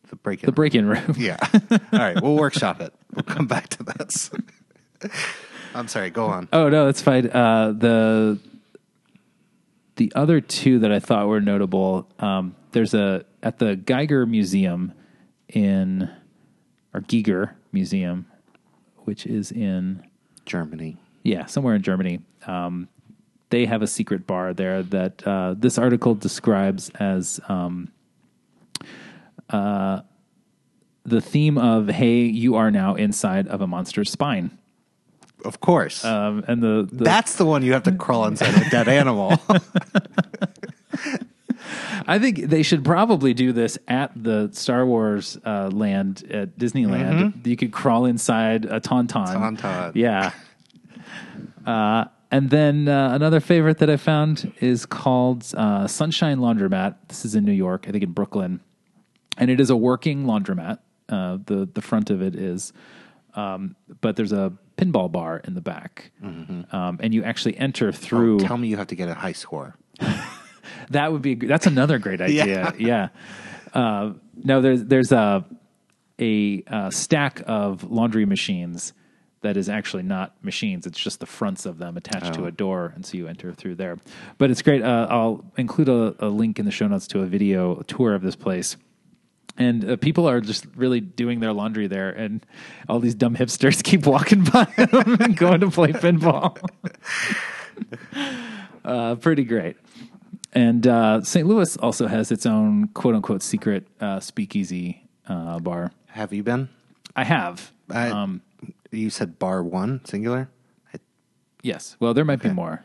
[0.10, 0.46] The break in.
[0.48, 1.16] The break-in room.
[1.18, 1.38] Yeah.
[1.72, 2.94] All right, we'll workshop it.
[3.16, 4.30] We'll come back to this.
[5.76, 6.12] I'm sorry.
[6.12, 6.48] Go on.
[6.54, 7.28] Oh no, that's fine.
[7.32, 8.38] Uh, the
[9.96, 12.08] the other two that I thought were notable.
[12.20, 14.94] Um, there's a at the Geiger Museum
[15.50, 16.10] in
[17.08, 18.26] Giger Museum,
[19.00, 20.04] which is in
[20.46, 20.98] Germany.
[21.24, 22.20] yeah somewhere in Germany.
[22.48, 22.88] Um,
[23.50, 27.92] they have a secret bar there that uh, this article describes as um,
[29.50, 30.02] uh,
[31.06, 34.58] the theme of "Hey, you are now inside of a monster's spine."
[35.46, 36.06] Of course.
[36.06, 38.88] Um, and the, the That's the one you have to crawl inside of a dead
[38.88, 39.38] animal.
[42.08, 47.46] I think they should probably do this at the Star Wars uh, land at Disneyland.
[47.46, 49.58] You could crawl inside a tauntaun.
[49.58, 49.92] Tauntaun.
[49.96, 50.32] Yeah.
[51.66, 56.96] Uh, and then uh, another favorite that I found is called uh, Sunshine Laundromat.
[57.08, 58.60] This is in New York, I think in Brooklyn,
[59.38, 60.80] and it is a working laundromat.
[61.10, 62.74] Uh, the the front of it is,
[63.36, 68.40] um, but there's a pinball bar in the back, um, and you actually enter through.
[68.40, 69.76] Tell me you have to get a high score.
[70.90, 72.74] That would be that's another great idea.
[72.78, 73.10] yeah.
[73.74, 75.46] Uh, no, there's there's a
[76.20, 78.94] a uh, stack of laundry machines
[79.42, 80.86] that is actually not machines.
[80.88, 83.76] It's just the fronts of them attached to a door, and so you enter through
[83.76, 83.98] there.
[84.38, 84.82] But it's great.
[84.82, 88.22] Uh, I'll include a, a link in the show notes to a video tour of
[88.22, 88.78] this place.
[89.58, 92.44] And uh, people are just really doing their laundry there, and
[92.88, 96.58] all these dumb hipsters keep walking by them and going to play pinball.
[98.86, 99.76] uh, pretty great.
[100.54, 101.48] And uh, St.
[101.48, 105.92] Louis also has its own quote unquote secret uh, speakeasy uh, bar.
[106.08, 106.70] Have you been?
[107.16, 107.72] I have.
[107.90, 108.42] I, um,
[108.92, 110.50] you said bar one singular.
[110.94, 111.00] I,
[111.64, 111.98] yes.
[112.00, 112.84] Well, there might be more.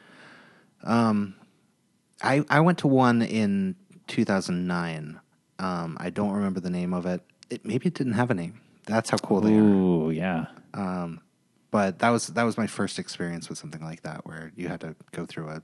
[2.23, 5.21] I I went to one in 2009.
[5.59, 7.21] Um, I don't remember the name of it.
[7.51, 8.61] It maybe it didn't have a name.
[8.87, 9.61] That's how cool they are.
[9.61, 10.47] Ooh, yeah.
[11.71, 14.81] But that was that was my first experience with something like that, where you had
[14.81, 15.62] to go through a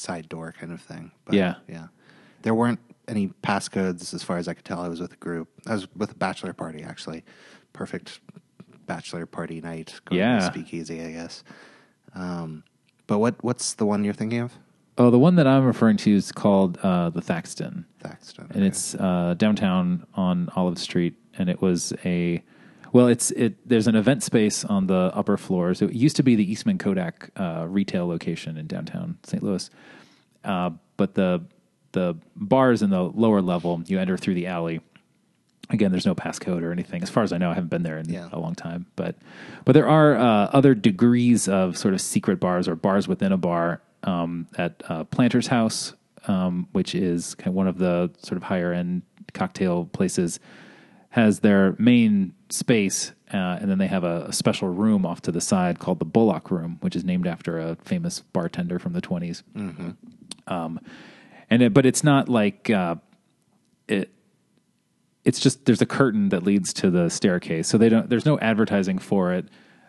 [0.00, 1.12] side door kind of thing.
[1.24, 1.54] But, Yeah.
[1.68, 1.88] yeah.
[2.42, 4.80] There weren't any passcodes as far as I could tell.
[4.80, 5.48] I was with a group.
[5.66, 7.24] I was with a bachelor party actually.
[7.72, 8.20] Perfect
[8.86, 10.00] bachelor party night.
[10.06, 10.38] Going Yeah.
[10.38, 11.44] to speakeasy, I guess.
[12.14, 12.64] Um,
[13.06, 14.52] but what what's the one you're thinking of?
[14.98, 17.86] Oh, the one that I'm referring to is called uh, the Thaxton.
[18.00, 18.48] Thaxton.
[18.50, 22.42] and it's uh, downtown on Olive Street, and it was a
[22.92, 23.68] well, it's it.
[23.68, 25.80] There's an event space on the upper floors.
[25.82, 29.42] It used to be the Eastman Kodak uh, retail location in downtown St.
[29.42, 29.70] Louis,
[30.44, 31.42] uh, but the
[31.92, 34.80] the bars in the lower level, you enter through the alley.
[35.70, 37.50] Again, there's no passcode or anything, as far as I know.
[37.50, 38.28] I haven't been there in Yeah.
[38.32, 39.14] a long time, but
[39.64, 43.36] but there are uh, other degrees of sort of secret bars or bars within a
[43.36, 45.94] bar um, at uh, Planter's House,
[46.26, 50.40] um, which is kind of one of the sort of higher end cocktail places,
[51.10, 55.32] has their main space, uh, and then they have a, a special room off to
[55.32, 59.00] the side called the Bullock Room, which is named after a famous bartender from the
[59.02, 59.42] 20s.
[60.46, 60.80] Um,
[61.48, 62.96] and it, but it's not like uh,
[63.88, 64.10] it.
[65.24, 68.08] It's just there's a curtain that leads to the staircase, so they don't.
[68.08, 69.46] There's no advertising for it,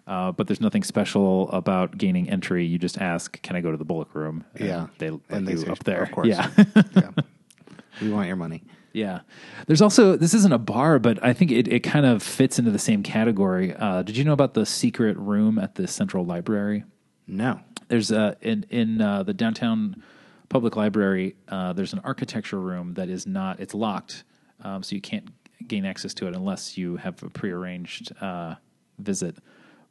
[0.08, 2.66] uh, but there's nothing special about gaining entry.
[2.66, 4.88] You just ask, "Can I go to the Bullock Room?" And Yeah.
[4.98, 6.02] they let And they you say, up there.
[6.04, 6.50] "Of course." Yeah,
[6.96, 7.12] yeah.
[8.02, 8.64] We want your money.
[8.94, 9.22] Yeah.
[9.68, 12.72] There's also this isn't a bar, but I think it, it kind of fits into
[12.72, 13.74] the same category.
[13.76, 16.84] Uh, did you know about the secret room at the Central Library?
[17.28, 17.60] No.
[17.88, 20.04] there's a in in uh, the downtown
[20.50, 21.36] public library.
[21.48, 23.60] Uh, there's an architecture room that is not.
[23.60, 24.24] It's locked,
[24.64, 25.30] um, so you can't
[25.68, 28.56] gain access to it unless you have a prearranged uh,
[29.00, 29.38] visit.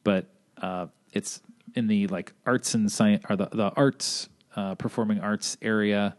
[0.05, 0.31] But
[0.61, 1.41] uh, it's
[1.75, 6.17] in the like arts and science or the the arts uh, performing arts area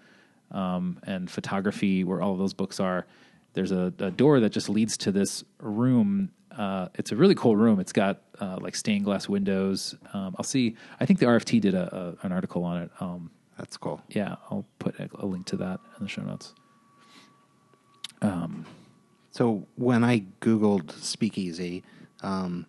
[0.52, 3.06] um, and photography where all of those books are.
[3.54, 6.32] There's a, a door that just leads to this room.
[6.58, 7.80] Uh, it's a really cool room.
[7.80, 9.96] It's got uh, like stained glass windows.
[10.14, 10.76] Um, I'll see.
[11.00, 12.92] I think the RFT did a, a, an article on it.
[13.02, 14.02] Um, That's cool.
[14.10, 16.54] yeah, I'll put a, a link to that in the show notes.
[19.34, 21.84] So when I Googled speakeasy,
[22.22, 22.66] um,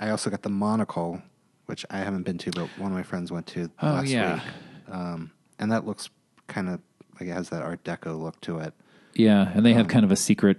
[0.00, 1.20] I also got the monocle,
[1.66, 4.34] which I haven't been to, but one of my friends went to Oh, last yeah.
[4.34, 4.42] week.
[4.90, 6.08] Um, and that looks
[6.48, 6.80] kind of
[7.22, 8.74] like it has that Art Deco look to it.
[9.14, 10.58] Yeah, and they have kind of a secret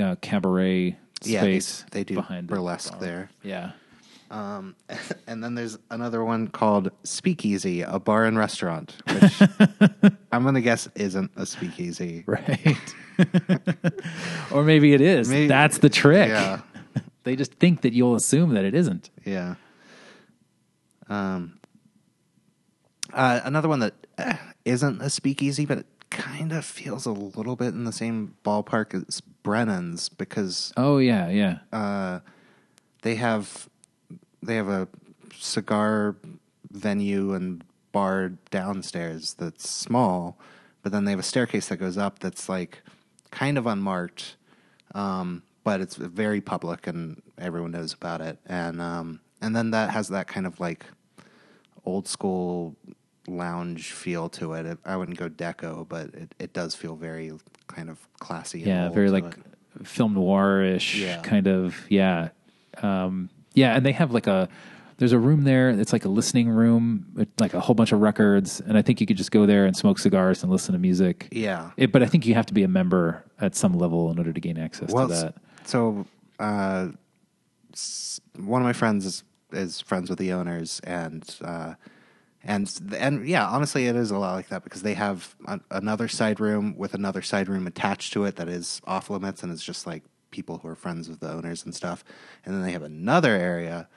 [0.00, 1.84] uh, cabaret Yeah, they- space.
[1.92, 3.00] they do behind burlesque bar.
[3.00, 3.30] there.
[3.42, 3.72] Yeah.
[4.30, 4.74] Um,
[5.26, 9.42] and then there's another one called Speakeasy, a bar and restaurant, which
[10.32, 12.24] I'm going to guess isn't a speakeasy.
[12.26, 12.94] Right.
[14.50, 15.28] or maybe it is.
[15.28, 16.28] Maybe- That's the trick.
[16.28, 16.60] Yeah.
[17.22, 19.08] They just think that you'll assume that it isn't.
[19.24, 19.54] Yeah.
[21.08, 21.58] Um.
[23.12, 27.56] Uh, another one that eh, isn't a speakeasy, but it kind of feels a little
[27.56, 31.58] bit in the same ballpark as Brennan's because Oh yeah, yeah.
[31.72, 32.20] uh,
[33.02, 33.68] they have
[34.42, 34.88] they have a
[35.38, 36.16] cigar
[36.70, 40.38] venue and bar downstairs that's small,
[40.82, 42.82] but then they have a staircase that goes up that's like
[43.30, 44.36] kind of unmarked,
[44.94, 48.38] um, but it's very public and everyone knows about it.
[48.46, 50.86] And um, and then that has that kind of like
[51.84, 52.76] old school
[53.26, 54.66] lounge feel to it.
[54.66, 57.32] it I wouldn't go deco, but it, it does feel very
[57.66, 58.60] kind of classy.
[58.60, 59.24] yeah, very like
[59.78, 59.86] it.
[59.86, 61.20] film noir-ish Yeah.
[61.22, 61.76] kind of.
[61.88, 62.28] Yeah,
[62.82, 64.48] um, yeah, and they have like a
[64.98, 65.70] there's a room there.
[65.70, 69.00] It's like a listening room, with like a whole bunch of records, and I think
[69.00, 71.28] you could just go there and smoke cigars and listen to music.
[71.32, 71.70] Yeah.
[71.76, 74.32] It, but I think you have to be a member at some level in order
[74.32, 75.34] to gain access well, to that.
[75.64, 76.06] so
[76.38, 76.88] uh,
[78.36, 81.74] one of my friends is, is friends with the owners, and uh,
[82.44, 86.08] and and yeah, honestly, it is a lot like that because they have an, another
[86.08, 89.64] side room with another side room attached to it that is off limits, and it's
[89.64, 92.04] just like people who are friends with the owners and stuff,
[92.44, 93.88] and then they have another area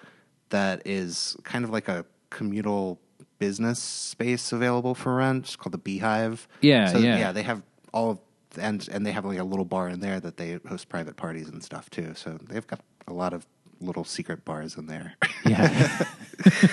[0.49, 2.99] that is kind of like a communal
[3.39, 6.47] business space available for rent called the Beehive.
[6.61, 7.17] Yeah, so, yeah.
[7.17, 7.31] yeah.
[7.31, 7.61] They have
[7.93, 8.19] all of
[8.57, 11.49] and and they have like a little bar in there that they host private parties
[11.49, 12.13] and stuff too.
[12.15, 13.45] So they've got a lot of
[13.79, 15.15] little secret bars in there.
[15.45, 16.05] Yeah.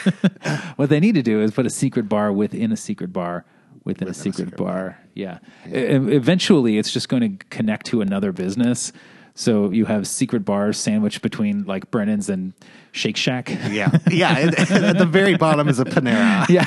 [0.76, 3.44] what they need to do is put a secret bar within a secret bar
[3.84, 4.98] within, a, secret secret bar.
[5.14, 5.38] Yeah.
[5.66, 8.92] E- eventually, it's just going to connect to another business.
[9.34, 12.52] So you have secret bars sandwiched between like Brennan's and
[12.92, 13.48] Shake Shack.
[13.70, 14.38] yeah, yeah.
[14.38, 16.48] and- and at the very bottom is a Panera.
[16.48, 16.64] yeah.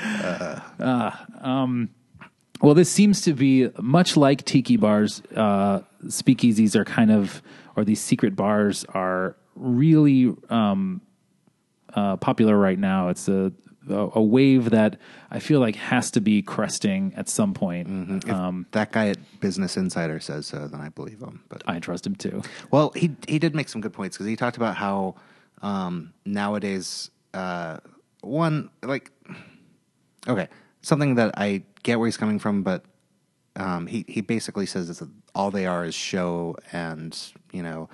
[0.00, 0.60] Uh.
[0.80, 1.10] Uh,
[1.46, 1.90] um,
[2.60, 5.22] Well, this seems to be much like tiki bars.
[5.34, 7.42] Uh, speakeasies are kind of,
[7.76, 11.00] or these secret bars are really um,
[11.94, 13.08] uh, popular right now.
[13.08, 13.52] It's a,
[13.88, 14.98] a wave that
[15.30, 18.24] I feel like has to be cresting at some point.
[18.24, 21.42] If Um, that guy at Business Insider says so, then I believe him.
[21.48, 22.42] But I trust him too.
[22.70, 25.14] Well, he he did make some good points because he talked about how
[25.62, 27.78] um, nowadays uh,
[28.20, 29.10] one like
[30.26, 30.48] okay
[30.82, 32.84] something that I get where he's coming from, but
[33.56, 37.16] um, he he basically says that all they are is show and
[37.52, 37.88] you know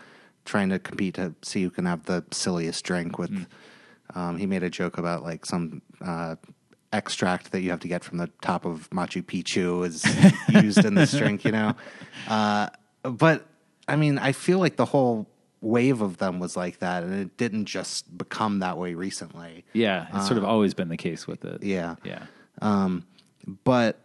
[0.44, 3.46] trying to compete to see who can have the silliest drink with.
[4.14, 5.82] Um, he made a joke about like some.
[6.04, 6.36] Uh,
[6.92, 10.04] extract that you have to get from the top of Machu Picchu is
[10.62, 11.74] used in this drink, you know.
[12.28, 12.68] Uh,
[13.02, 13.46] but
[13.88, 15.28] I mean, I feel like the whole
[15.60, 19.64] wave of them was like that, and it didn't just become that way recently.
[19.72, 21.62] Yeah, it's sort of always been the case with it.
[21.62, 21.96] Yeah.
[22.04, 22.26] Yeah.
[22.62, 23.04] Um,
[23.64, 24.00] but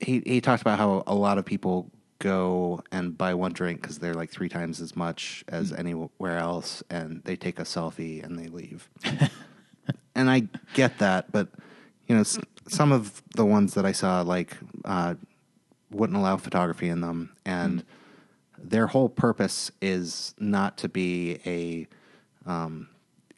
[0.00, 3.98] he he talked about how a lot of people go and buy one drink because
[3.98, 8.38] they're like three times as much as anywhere else, and they take a selfie and
[8.38, 8.88] they leave.
[10.14, 11.48] and I get that, but
[12.06, 12.38] you know, s-
[12.68, 15.14] some of the ones that I saw like uh,
[15.90, 17.84] wouldn't allow photography in them, and
[18.58, 21.86] their whole purpose is not to be a
[22.50, 22.88] um,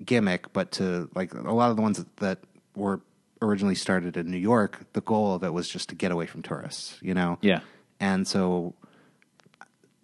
[0.04, 2.38] gimmick, but to like a lot of the ones that
[2.76, 3.00] were
[3.40, 4.80] originally started in New York.
[4.92, 7.38] The goal of it was just to get away from tourists, you know.
[7.40, 7.60] Yeah.
[8.00, 8.74] And so,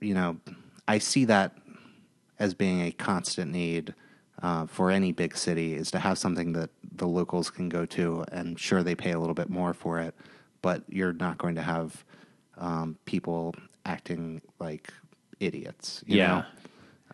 [0.00, 0.36] you know,
[0.86, 1.56] I see that
[2.38, 3.94] as being a constant need
[4.42, 8.24] uh, for any big city is to have something that the locals can go to,
[8.32, 10.14] and sure they pay a little bit more for it,
[10.62, 12.04] but you're not going to have
[12.58, 13.54] um, people
[13.86, 14.92] acting like
[15.40, 16.02] idiots.
[16.06, 16.44] You Yeah.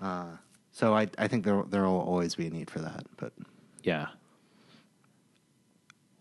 [0.00, 0.06] Know?
[0.06, 0.36] Uh,
[0.72, 3.32] so I I think there there will always be a need for that, but
[3.82, 4.06] Yeah.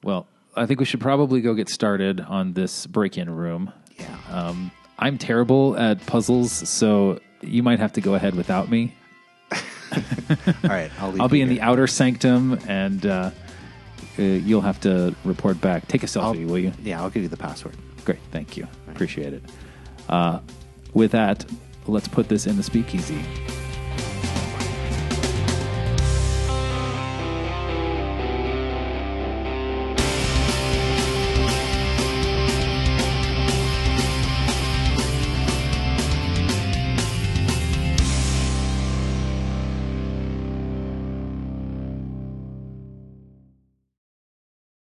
[0.03, 3.71] Well, I think we should probably go get started on this break-in room.
[3.97, 4.17] yeah.
[4.31, 4.71] Um,
[5.01, 8.93] I'm terrible at puzzles, so you might have to go ahead without me.
[9.51, 9.59] All
[10.65, 11.21] right, I'll leave.
[11.21, 13.31] I'll be in the outer sanctum, and uh,
[14.17, 15.87] uh, you'll have to report back.
[15.87, 16.73] Take a selfie, will you?
[16.83, 17.77] Yeah, I'll give you the password.
[18.03, 18.67] Great, thank you.
[18.89, 19.43] Appreciate it.
[20.09, 20.39] Uh,
[20.93, 21.45] with that,
[21.87, 23.23] let's put this in the speakeasy.